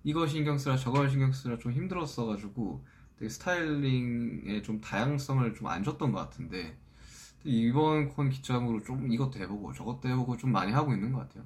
이거 0.05 0.25
신경 0.27 0.57
쓰라 0.57 0.77
저거 0.77 1.09
신경 1.09 1.33
쓰라 1.33 1.57
좀 1.59 1.73
힘들었어가지고 1.73 2.85
되게 3.17 3.27
스타일링에 3.29 4.61
좀 4.61 4.79
다양성을 4.81 5.53
좀 5.55 5.67
안 5.67 5.83
줬던 5.83 6.11
것 6.13 6.19
같은데 6.19 6.77
이번 7.45 8.09
콘 8.09 8.29
기점으로 8.29 8.83
좀 8.83 9.11
이것도 9.11 9.39
해보고 9.39 9.73
저것도 9.73 10.09
해보고 10.09 10.37
좀 10.37 10.51
많이 10.51 10.71
하고 10.73 10.93
있는 10.93 11.13
것 11.13 11.19
같아요. 11.21 11.45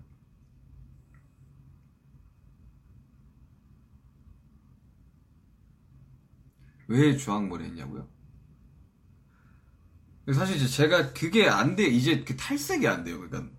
왜 6.87 7.15
주황머리 7.15 7.63
했냐고요? 7.65 8.09
사실 10.33 10.55
이제 10.57 10.67
제가 10.67 11.11
그게 11.13 11.47
안 11.49 11.75
돼, 11.75 11.83
이제 11.87 12.23
그 12.23 12.35
탈색이 12.37 12.87
안 12.87 13.03
돼요. 13.03 13.19
그러니까 13.19 13.51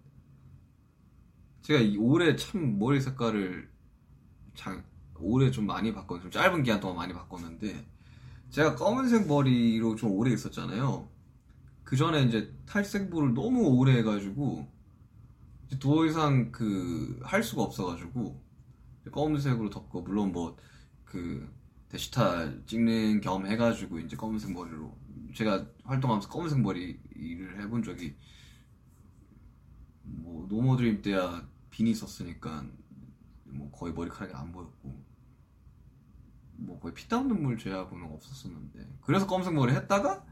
제가 1.62 1.80
올해 1.98 2.36
참 2.36 2.78
머리 2.78 3.00
색깔을 3.00 3.70
장, 4.54 4.84
올해 5.22 5.50
좀 5.50 5.66
많이 5.66 5.92
바꿨는데, 5.92 6.30
좀 6.30 6.42
짧은 6.42 6.62
기간 6.62 6.80
동안 6.80 6.96
많이 6.96 7.12
바꿨는데, 7.12 7.86
제가 8.50 8.74
검은색 8.74 9.26
머리로 9.26 9.96
좀 9.96 10.12
오래 10.12 10.32
있었잖아요. 10.32 11.08
그 11.84 11.96
전에 11.96 12.22
이제 12.22 12.52
탈색부를 12.66 13.34
너무 13.34 13.68
오래 13.68 13.96
해가지고, 13.98 14.66
더 15.78 16.06
이상 16.06 16.50
그, 16.50 17.20
할 17.22 17.42
수가 17.42 17.62
없어가지고, 17.62 18.40
검은색으로 19.12 19.70
덮고, 19.70 20.02
물론 20.02 20.32
뭐, 20.32 20.56
그, 21.04 21.48
데시타 21.90 22.66
찍는 22.66 23.20
겸 23.20 23.46
해가지고 23.46 23.98
이제 23.98 24.16
검은색 24.16 24.52
머리로 24.52 24.96
제가 25.34 25.66
활동하면서 25.84 26.28
검은색 26.28 26.60
머리를 26.60 27.60
해본 27.60 27.82
적이 27.82 28.14
뭐 30.02 30.46
노모드림 30.48 31.02
때야 31.02 31.46
비니 31.70 31.94
썼으니까 31.94 32.64
뭐 33.44 33.70
거의 33.72 33.92
머리카락이 33.92 34.32
안 34.34 34.52
보였고 34.52 35.04
뭐 36.60 36.78
거의 36.78 36.94
피땀 36.94 37.28
눈물 37.28 37.58
제하고는 37.58 38.06
없었었는데 38.12 38.86
그래서 39.02 39.26
검은색 39.26 39.54
머리 39.54 39.72
했다가 39.72 40.24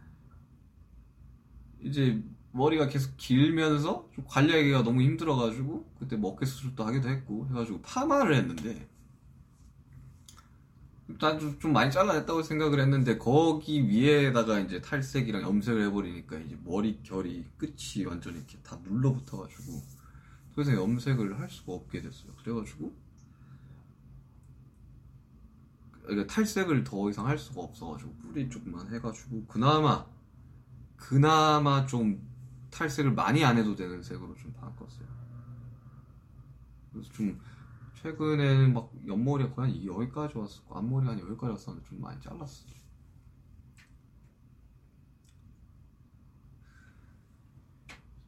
이제 1.80 2.22
머리가 2.52 2.88
계속 2.88 3.16
길면서 3.16 4.08
좀 4.14 4.24
관리하기가 4.26 4.82
너무 4.82 5.02
힘들어가지고 5.02 5.84
그때 5.98 6.16
먹개 6.16 6.46
수술도 6.46 6.84
하기도 6.84 7.08
했고 7.08 7.46
해가지고 7.48 7.82
파마를 7.82 8.34
했는데 8.34 8.88
나도 11.06 11.58
좀 11.58 11.72
많이 11.72 11.90
잘라냈다고 11.90 12.42
생각을 12.42 12.80
했는데 12.80 13.16
거기 13.16 13.88
위에다가 13.88 14.60
이제 14.60 14.80
탈색이랑 14.80 15.42
염색을 15.42 15.86
해버리니까 15.86 16.38
이제 16.40 16.58
머리 16.64 17.02
결이 17.02 17.46
끝이 17.56 18.04
완전 18.06 18.36
이렇게 18.36 18.58
다 18.58 18.78
눌러붙어가지고 18.84 19.98
그래서 20.54 20.74
염색을 20.74 21.38
할 21.38 21.48
수가 21.48 21.72
없게 21.72 22.02
됐어요. 22.02 22.32
그래가지고 22.42 22.92
그러니까 26.08 26.32
탈색을 26.32 26.84
더 26.84 27.10
이상 27.10 27.26
할 27.26 27.36
수가 27.36 27.60
없어가지고 27.60 28.14
뿌리 28.16 28.48
쪽만 28.48 28.92
해가지고 28.94 29.44
그나마 29.46 30.06
그나마 30.96 31.84
좀 31.84 32.26
탈색을 32.70 33.12
많이 33.12 33.44
안 33.44 33.58
해도 33.58 33.76
되는 33.76 34.02
색으로 34.02 34.34
좀 34.36 34.52
바꿨어요. 34.54 35.06
그래서 36.90 37.12
좀 37.12 37.38
최근에는 37.96 38.72
막 38.72 38.90
옆머리가 39.06 39.54
거의 39.54 39.70
한 39.70 39.84
여기까지 39.84 40.38
왔었고 40.38 40.78
앞머리가 40.78 41.12
한 41.12 41.20
여기까지 41.20 41.50
왔었는데 41.50 41.86
좀 41.86 42.00
많이 42.00 42.18
잘랐어 42.22 42.66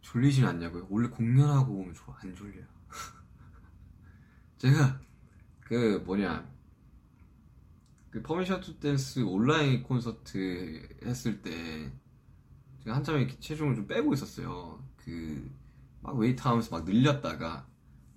졸리진 0.02 0.44
않냐고요? 0.44 0.86
원래 0.90 1.08
공연하고 1.08 1.72
오면 1.72 1.94
좋아 1.94 2.16
안 2.20 2.34
졸려요 2.34 2.64
제가 4.58 5.00
그 5.60 6.02
뭐냐 6.04 6.59
그 8.10 8.22
Permission 8.22 8.60
to 8.60 8.78
Dance 8.80 9.20
온라인 9.20 9.82
콘서트 9.82 10.88
했을 11.04 11.42
때 11.42 11.92
제가 12.84 12.96
한참 12.96 13.18
이렇게 13.18 13.38
체중을 13.38 13.76
좀 13.76 13.86
빼고 13.86 14.12
있었어요 14.14 14.82
그 14.96 15.60
막 16.02 16.16
웨이트 16.16 16.42
하면서 16.42 16.76
막 16.76 16.84
늘렸다가 16.84 17.66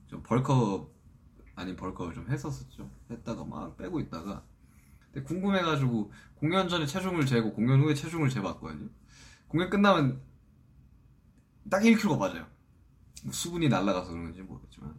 좀 0.08 0.24
bulk 0.24 0.69
up 0.69 0.92
아닌 1.56 1.76
bulk 1.76 1.92
up을 1.92 2.14
좀 2.14 2.30
했었었죠. 2.30 2.90
했다가 3.10 3.44
막 3.46 3.78
빼고 3.78 4.00
있다가 4.00 4.44
근데 5.12 5.24
궁금해가지고 5.24 6.12
공연 6.36 6.68
전에 6.68 6.86
체중을 6.86 7.26
재고 7.26 7.54
공연 7.54 7.82
후에 7.82 7.94
체중을 7.94 8.30
재봤거든요. 8.30 8.90
공연 9.48 9.70
끝나면 9.70 10.22
딱 11.70 11.82
1kg 11.82 12.18
빠져요. 12.18 12.48
뭐 13.24 13.32
수분이 13.32 13.70
날아가서 13.70 14.12
그런지 14.12 14.42
모르겠지만 14.42 14.96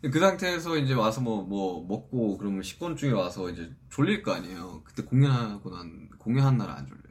그 0.00 0.18
상태에서 0.20 0.76
이제 0.78 0.94
와서 0.94 1.20
뭐, 1.20 1.42
뭐, 1.44 1.84
먹고, 1.86 2.38
그러면 2.38 2.62
식곤증이 2.62 3.12
와서 3.12 3.50
이제 3.50 3.74
졸릴 3.90 4.22
거 4.22 4.32
아니에요. 4.32 4.82
그때 4.84 5.02
공연하고 5.02 5.70
난, 5.70 6.08
공연한 6.18 6.56
날 6.56 6.70
안 6.70 6.86
졸려요. 6.86 7.02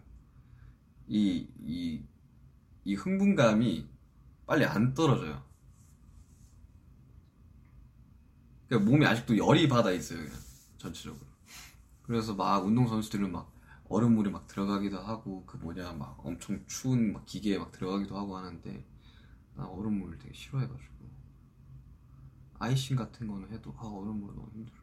이, 1.08 1.48
이, 1.60 2.06
이 2.86 2.96
흥분감이 2.96 3.88
빨리 4.48 4.66
안 4.66 4.94
떨어져요. 4.94 5.44
그러니까 8.68 8.90
몸이 8.92 9.06
아직도 9.06 9.38
열이 9.38 9.68
받아 9.68 9.92
있어요, 9.92 10.20
그냥. 10.20 10.38
전체적으로. 10.78 11.26
그래서 12.04 12.36
막 12.36 12.66
운동선수들은 12.66 13.32
막 13.32 13.54
얼음물이 13.90 14.32
막 14.32 14.48
들어가기도 14.48 15.00
하고, 15.00 15.46
그 15.46 15.58
뭐냐, 15.58 15.94
막 15.94 16.20
엄청 16.26 16.64
추운 16.68 17.14
막 17.14 17.26
기계에 17.26 17.58
막 17.58 17.72
들어가기도 17.72 18.18
하고 18.18 18.38
하는데, 18.38 18.86
나 19.56 19.66
얼음물을 19.68 20.20
되게 20.20 20.34
싫어해가지고. 20.34 20.97
아이싱 22.60 22.96
같은 22.96 23.28
거는 23.28 23.52
해도 23.52 23.74
아 23.78 23.86
얼음 23.88 24.20
물 24.22 24.36
너무 24.36 24.50
힘들어. 24.54 24.78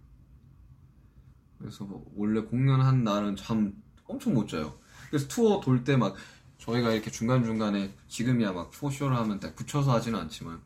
그래서 1.59 1.85
뭐 1.85 2.05
원래 2.17 2.41
공연한 2.41 3.05
날은 3.05 3.37
잠 3.37 3.73
엄청 4.07 4.35
못 4.35 4.49
자요. 4.49 4.79
그래서 5.11 5.29
투어 5.29 5.61
돌 5.61 5.85
때 5.85 5.97
막 5.97 6.17
저희가 6.59 6.93
이렇게 6.93 7.11
중간 7.11 7.45
중간에 7.45 7.95
지금이야 8.09 8.53
막 8.53 8.71
포쇼를 8.71 9.17
하면 9.19 9.41
딱 9.41 9.55
붙여서 9.55 9.93
하지는 9.93 10.19
않지만 10.21 10.63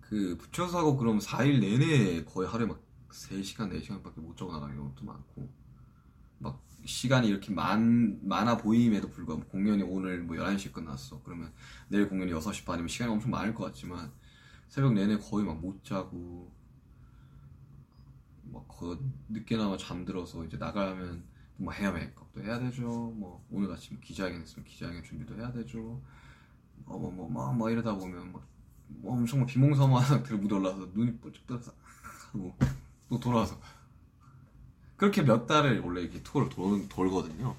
그 0.00 0.36
붙여서 0.38 0.78
하고 0.78 0.96
그러면 0.96 1.20
4일 1.20 1.60
내내 1.60 2.24
거의 2.24 2.48
하루에 2.48 2.66
막 2.66 2.80
3시간 3.10 3.68
4시간밖에 3.70 4.20
못 4.20 4.36
자고 4.36 4.52
나가는 4.52 4.74
경우도 4.76 5.04
많고 5.04 5.48
막 6.38 6.62
시간이 6.84 7.28
이렇게 7.28 7.52
많, 7.52 8.20
많아 8.22 8.58
보임에도 8.58 9.10
불구하고 9.10 9.44
공연이 9.46 9.82
오늘 9.82 10.22
뭐 10.22 10.36
11시 10.36 10.72
끝났어 10.72 11.22
그러면 11.24 11.52
내일 11.88 12.08
공연이 12.08 12.32
6시 12.32 12.64
반이면 12.64 12.88
시간이 12.88 13.12
엄청 13.12 13.30
많을 13.30 13.54
것 13.54 13.64
같지만 13.66 14.12
새벽 14.74 14.92
내내 14.92 15.18
거의 15.18 15.44
막 15.44 15.60
못 15.60 15.84
자고 15.84 16.50
막 18.42 18.66
거, 18.66 18.98
늦게나마 19.28 19.76
잠들어서 19.76 20.44
이제 20.44 20.56
나가면 20.56 21.22
뭐 21.58 21.72
해야 21.72 21.92
메이크업도 21.92 22.42
해야 22.42 22.58
되죠. 22.58 22.88
뭐 22.88 23.46
오늘 23.52 23.70
아침 23.72 24.00
기자회견 24.00 24.40
했으면 24.42 24.64
기자회견 24.64 25.04
준비도 25.04 25.36
해야 25.36 25.52
되죠. 25.52 26.02
뭐뭐뭐뭐 26.86 27.70
이러다 27.70 27.94
보면 27.94 28.32
막 28.32 28.42
뭐 28.88 29.14
엄청 29.14 29.38
막 29.40 29.46
비몽사몽한 29.46 30.06
상태로 30.06 30.38
무대 30.38 30.56
올라서 30.56 30.90
눈이 30.92 31.20
떠서 31.46 31.72
하고 32.32 32.56
또 33.08 33.20
돌아와서 33.20 33.60
그렇게 34.96 35.22
몇 35.22 35.46
달을 35.46 35.78
원래 35.80 36.00
이렇게 36.02 36.20
투어를 36.24 36.48
돌, 36.48 36.88
돌거든요. 36.88 37.56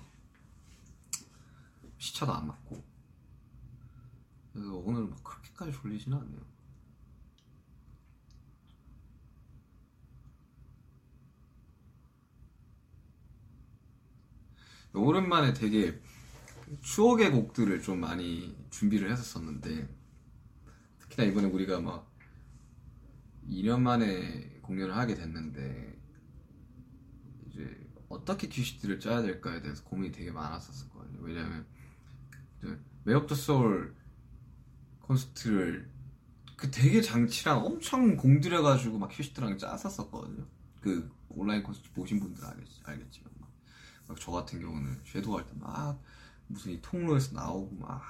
시차도 1.98 2.34
안 2.34 2.48
맞고 2.48 2.84
그래서 4.52 4.74
오늘 4.76 5.08
막 5.08 5.24
그렇게까지 5.24 5.72
졸리지는 5.72 6.18
않네요. 6.18 6.55
오랜만에 15.00 15.54
되게 15.54 16.00
추억의 16.82 17.32
곡들을 17.32 17.82
좀 17.82 18.00
많이 18.00 18.56
준비를 18.70 19.12
했었었는데 19.12 19.88
특히나 21.00 21.28
이번에 21.28 21.48
우리가 21.48 21.80
막 21.82 22.12
2년 23.48 23.82
만에 23.82 24.60
공연을 24.62 24.96
하게 24.96 25.16
됐는데 25.16 25.96
이제 27.48 27.88
어떻게 28.10 28.48
큐시트를 28.50 29.00
짜야 29.00 29.22
될까에 29.22 29.62
대해서 29.62 29.84
고민이 29.84 30.12
되게 30.12 30.32
많았었거든요. 30.32 31.20
왜냐면 31.22 31.66
Map 33.04 33.18
of 33.18 33.28
the 33.28 33.36
Soul 33.36 33.96
콘서트를 35.02 35.94
그 36.56 36.72
되게 36.72 37.02
장치랑 37.02 37.64
엄청 37.64 38.16
공들여가지고 38.18 38.98
막 38.98 39.10
큐시트랑 39.12 39.58
짰었었거든요. 39.58 40.48
그 40.82 41.12
온라인 41.30 41.62
콘서트 41.62 41.92
보신 41.92 42.20
분들 42.20 42.44
알겠, 42.44 42.68
알겠지만 42.84 43.30
막 43.32 43.35
저 44.20 44.32
같은 44.32 44.60
경우는 44.62 45.02
Shadow 45.06 45.38
할 45.38 45.46
때 45.48 45.54
막 45.60 46.02
무슨 46.48 46.72
이 46.74 46.82
통로에서 46.82 47.34
나오고 47.36 47.76
막 47.78 48.02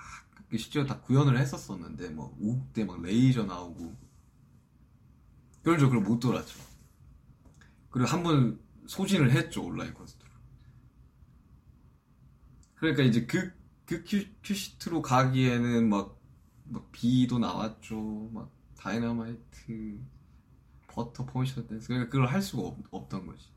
실제로 0.58 0.86
다 0.86 1.00
구현을 1.02 1.38
했었었는데 1.40 2.10
뭐 2.10 2.36
욱 2.40 2.74
때 2.74 2.90
막 2.90 3.02
레이저 3.02 3.44
나오고 3.46 3.96
그걸 5.60 5.80
저 5.80 5.88
그걸 5.90 6.02
못 6.04 6.20
돌았죠. 6.20 6.60
그리고 7.90 8.10
한 8.10 8.24
번 8.24 8.60
소진을 8.88 9.32
했죠 9.32 9.64
온라인 9.64 9.94
콘서트로. 9.94 10.30
그러니까 12.76 13.04
이제 13.04 13.26
그, 13.26 13.52
그 13.86 14.04
큐, 14.04 14.24
큐시트로 14.44 15.02
가기에는 15.02 15.90
막, 15.90 16.20
막 16.66 16.92
비도 16.92 17.40
나왔죠. 17.40 18.30
막 18.34 18.52
다이너마이트, 18.78 20.00
버터 20.88 21.26
Permission 21.26 21.68
to 21.68 21.73
Dance. 21.73 21.88
그러니까 21.88 22.10
그걸 22.12 22.28
할 22.28 22.42
수가 22.42 22.64
없, 22.64 22.80
없던 22.92 23.28
거지. 23.28 23.48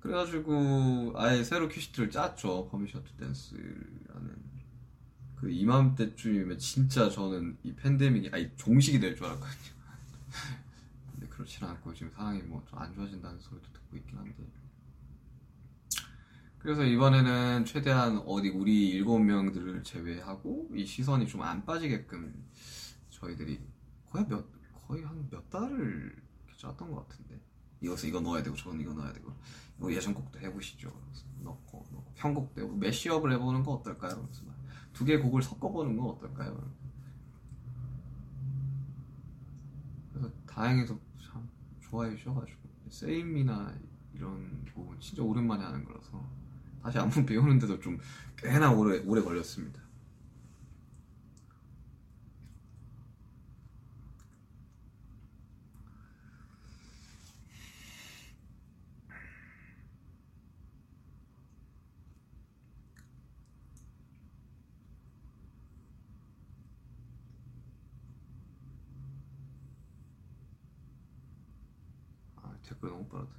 그래가지고 0.00 1.12
아예 1.16 1.44
새로 1.44 1.68
큐시트를 1.68 2.10
짰죠. 2.10 2.68
Permission 2.70 3.04
to 3.04 3.16
Dance라는. 3.16 4.50
그 5.36 5.50
이맘때쯤이면 5.50 6.58
진짜 6.58 7.08
저는 7.08 7.56
이 7.62 7.74
팬데믹이 7.74 8.30
아니 8.32 8.50
종식이 8.56 9.00
될 9.00 9.14
줄 9.16 9.26
알았거든요. 9.26 9.74
근데 11.12 11.26
그렇지는 11.28 11.68
않고 11.70 11.94
지금 11.94 12.12
상황이 12.12 12.40
뭐 12.42 12.62
좀 12.66 12.78
안 12.78 12.94
좋아진다는 12.94 13.38
소리도 13.40 13.66
듣고 13.72 13.96
있긴 13.96 14.18
한데. 14.18 14.34
그래서 16.58 16.84
이번에는 16.84 17.64
최대한 17.64 18.18
어디 18.26 18.50
우리 18.50 18.90
일곱 18.90 19.18
명들을 19.20 19.82
제외하고 19.82 20.68
이 20.74 20.84
시선이 20.84 21.26
좀 21.26 21.40
안 21.42 21.64
빠지게끔 21.64 22.34
저희들이 23.10 23.60
거의 24.10 24.26
몇 24.28 24.44
거의 24.86 25.02
한 25.04 25.26
몇 25.30 25.48
달을 25.48 26.14
짰던 26.56 26.90
것 26.90 27.08
같은데. 27.08 27.40
이것은 27.80 28.10
이거 28.10 28.20
넣어야 28.20 28.42
되고 28.42 28.54
저건 28.54 28.78
이거 28.78 28.92
넣어야 28.92 29.10
되고 29.14 29.34
뭐 29.80 29.90
예전곡도 29.90 30.38
해보시죠. 30.38 30.92
넣고, 31.42 31.86
넣고 31.90 32.12
편곡도 32.14 32.60
해보고 32.60 32.76
매시업을 32.76 33.32
해보는 33.32 33.64
거 33.64 33.72
어떨까요? 33.72 34.22
그래서 34.22 34.42
두 34.92 35.06
개의 35.06 35.20
곡을 35.20 35.42
섞어보는 35.42 35.96
건 35.96 36.10
어떨까요? 36.10 36.70
그래서 40.12 40.30
다행히도 40.46 41.00
참 41.18 41.48
좋아해 41.80 42.14
주셔가지고 42.14 42.60
세임이나 42.90 43.74
이런 44.12 44.66
곡은 44.74 45.00
진짜 45.00 45.22
오랜만에 45.22 45.64
하는 45.64 45.82
거라서 45.86 46.22
다시 46.82 46.98
안무 46.98 47.24
배우는데도 47.24 47.80
좀 47.80 47.98
꽤나 48.36 48.70
오래 48.70 48.98
오래 49.06 49.22
걸렸습니다. 49.22 49.80
댓글 72.80 72.88
너무 72.88 73.04
빠르다. 73.08 73.32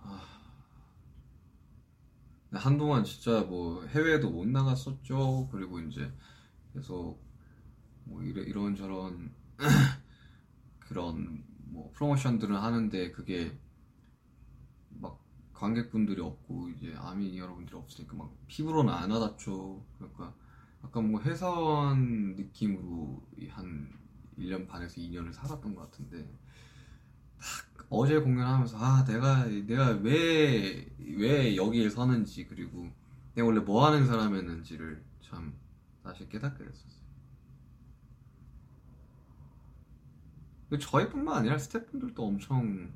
아. 0.00 0.22
한동안 2.72 3.04
진짜 3.04 3.42
뭐 3.42 3.84
해외에도 3.86 4.30
못 4.30 4.48
나갔었죠. 4.48 5.48
그리고 5.52 5.78
이제 5.80 6.10
계속 6.72 7.22
뭐 8.04 8.22
이래, 8.22 8.40
이런저런 8.42 9.30
그런 10.80 11.44
뭐 11.66 11.90
프로모션들을 11.92 12.56
하는데 12.56 13.12
그게 13.12 13.58
관객분들이 15.52 16.20
없고 16.20 16.70
이제 16.70 16.92
아미 16.96 17.38
여러분들이 17.38 17.76
없으니까 17.76 18.16
막 18.16 18.34
피부로는 18.48 18.92
안 18.92 19.10
와닿죠. 19.10 19.84
그러니까 19.96 20.34
약간 20.82 21.12
뭐 21.12 21.20
회사원 21.20 22.34
느낌으로 22.34 23.22
한 23.50 23.92
1년 24.38 24.66
반에서 24.66 24.96
2년을 24.96 25.32
살았던 25.32 25.74
것 25.74 25.82
같은데 25.82 26.26
딱 26.26 26.41
어제 27.92 28.18
공연하면서 28.18 28.76
아 28.78 29.04
내가 29.04 29.46
내가 29.46 29.90
왜 30.02 30.92
왜 31.16 31.56
여기에 31.56 31.90
서는지 31.90 32.46
그리고 32.46 32.90
내가 33.34 33.46
원래 33.46 33.60
뭐 33.60 33.86
하는 33.86 34.06
사람이었는지를 34.06 35.02
참 35.20 35.54
다시 36.02 36.28
깨닫게 36.28 36.64
됐었어요. 36.64 37.02
저희뿐만 40.80 41.38
아니라 41.38 41.58
스태프분들도 41.58 42.26
엄청 42.26 42.90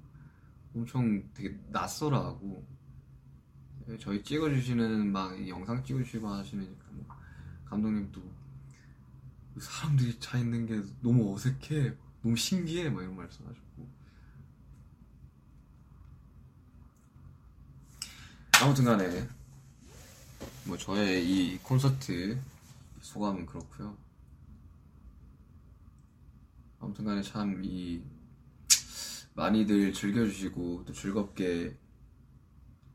엄청 0.75 1.23
되게 1.35 1.59
낯설어하고 1.69 2.67
저희 4.01 4.23
찍어주시는 4.23 5.13
막 5.13 5.47
영상 5.47 5.85
찍어주시고 5.85 6.27
하시는 6.27 6.75
뭐 6.93 7.07
감독님도 7.67 8.23
사람들이 9.59 10.19
차 10.19 10.39
있는 10.39 10.65
게 10.67 10.83
너무 11.03 11.35
어색해 11.35 11.95
너무 12.23 12.35
신기해 12.35 12.89
막 12.91 13.03
이런 13.03 13.15
말씀하셨고 13.17 13.96
아무튼간에 18.63 19.29
뭐 20.65 20.77
저의 20.79 21.25
이 21.29 21.59
콘서트 21.59 22.41
소감은 23.01 23.47
그렇고요. 23.47 23.97
아무튼간에 26.81 27.23
참 27.23 27.63
이 27.65 28.03
많이들 29.35 29.93
즐겨주시고 29.93 30.85
또 30.87 30.93
즐겁게 30.95 31.77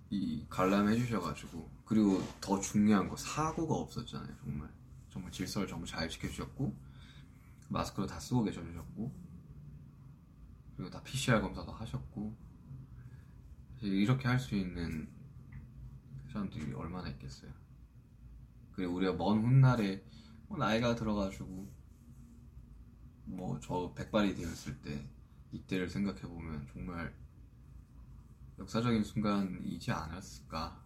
이 0.09 0.43
관람해 0.49 0.97
주셔가지고 0.97 1.69
그리고 1.85 2.23
더 2.41 2.59
중요한 2.59 3.07
거 3.07 3.15
사고가 3.15 3.75
없었잖아요 3.75 4.35
정말 4.43 4.69
정말 5.11 5.31
질서를 5.31 5.67
정말 5.67 5.87
잘 5.87 6.09
지켜주셨고 6.09 6.75
마스크도 7.69 8.07
다 8.07 8.19
쓰고 8.19 8.43
계셔주셨고 8.43 9.11
그리고 10.75 10.89
다 10.89 11.01
PCR 11.03 11.41
검사도 11.41 11.71
하셨고 11.71 12.35
이렇게 13.81 14.27
할 14.27 14.39
수 14.39 14.55
있는 14.55 15.07
사람들이 16.31 16.73
얼마나 16.73 17.09
있겠어요 17.09 17.51
그리고 18.71 18.95
우리가 18.95 19.13
먼 19.13 19.43
훗날에 19.43 20.03
뭐 20.47 20.57
나이가 20.57 20.95
들어가지고 20.95 21.71
뭐 23.25 23.59
저 23.61 23.93
백발이 23.93 24.35
되었을 24.35 24.81
때 24.81 25.07
이때를 25.51 25.89
생각해 25.89 26.21
보면 26.21 26.67
정말 26.73 27.13
역사적인 28.59 29.03
순간이지 29.03 29.91
않았을까 29.91 30.83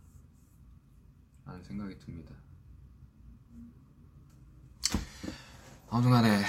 하는 1.45 1.63
생각이 1.63 1.97
듭니다. 1.99 2.35
아무튼간에 5.89 6.43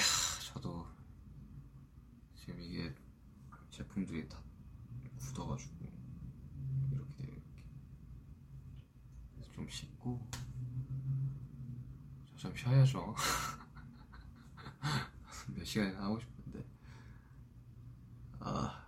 저도 0.52 0.86
지금 2.34 2.60
이게 2.60 2.94
제품들이 3.70 4.28
다 4.28 4.38
굳어가지고 5.18 5.74
이렇게 6.92 7.22
이렇게 7.24 7.64
그래서 9.34 9.45
좀 9.56 9.66
씻고 9.68 10.20
저 12.36 12.48
좀 12.48 12.54
쉬어야죠. 12.54 13.14
몇 15.56 15.64
시간이나 15.64 16.02
하고 16.04 16.20
싶은데 16.20 16.62
아 18.40 18.84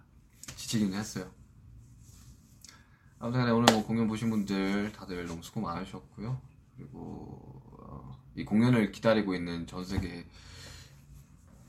지치긴 0.54 0.92
했어요. 0.92 1.32
아무튼 3.18 3.50
오늘 3.50 3.74
뭐 3.74 3.84
공연 3.84 4.06
보신 4.06 4.28
분들 4.30 4.92
다들 4.92 5.26
너무 5.26 5.42
수고 5.42 5.60
많으셨고요. 5.62 6.40
그리고 6.76 7.60
어, 7.80 8.22
이 8.36 8.44
공연을 8.44 8.92
기다리고 8.92 9.34
있는 9.34 9.66
전 9.66 9.84
세계 9.84 10.28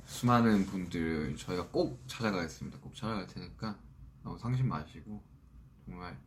수많은 0.05 0.65
분들 0.65 1.37
저희가 1.37 1.69
꼭 1.69 2.03
찾아가겠습니다. 2.07 2.77
꼭 2.79 2.93
찾아갈 2.93 3.25
테니까 3.25 3.79
너무 4.21 4.37
상심 4.37 4.67
마시고 4.67 5.23
정말 5.85 6.19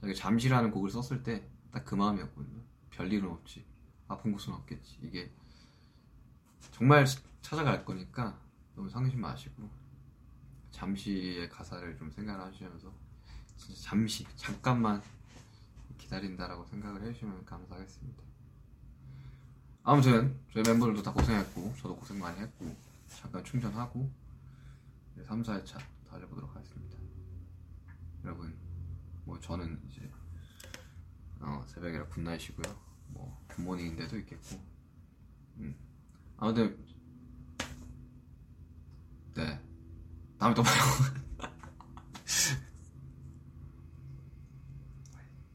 저희가 0.00 0.18
잠시라는 0.18 0.72
곡을 0.72 0.90
썼을 0.90 1.22
때 1.22 1.48
딱 1.76 1.84
그 1.84 1.94
마음이었거든요. 1.94 2.62
별일은 2.88 3.28
없지. 3.28 3.66
아픈 4.08 4.32
곳은 4.32 4.54
없겠지. 4.54 4.98
이게 5.02 5.30
정말 6.70 7.04
찾아갈 7.42 7.84
거니까 7.84 8.40
너무 8.74 8.88
상심 8.88 9.20
마시고 9.20 9.68
잠시의 10.70 11.50
가사를 11.50 11.96
좀 11.98 12.10
생각하시면서 12.10 12.90
진짜 13.58 13.80
잠시 13.82 14.26
잠깐만 14.36 15.02
기다린다라고 15.98 16.64
생각을 16.64 17.02
해주시면 17.02 17.44
감사하겠습니다. 17.44 18.22
아무튼 19.82 20.40
저희 20.52 20.62
멤버들도 20.66 21.02
다 21.02 21.12
고생했고 21.12 21.74
저도 21.76 21.94
고생 21.96 22.18
많이 22.18 22.40
했고 22.40 22.74
잠깐 23.08 23.44
충전하고 23.44 24.10
3, 25.26 25.42
4회차 25.42 25.78
달려보도록 26.08 26.56
하겠습니다. 26.56 26.96
여러분 28.24 28.56
뭐 29.24 29.38
저는 29.40 29.78
이제 29.90 30.10
어, 31.46 31.64
새벽이라 31.68 32.06
good 32.08 32.26
night이고요. 32.26 32.76
뭐 33.08 33.40
good 33.48 33.64
morning인 33.64 34.02
데도 34.02 34.18
있겠고 34.18 34.60
음. 35.58 35.76
아무튼 36.36 36.76
네 39.34 39.60
다음에 40.38 40.54
또 40.54 40.62
봐요. 40.62 40.74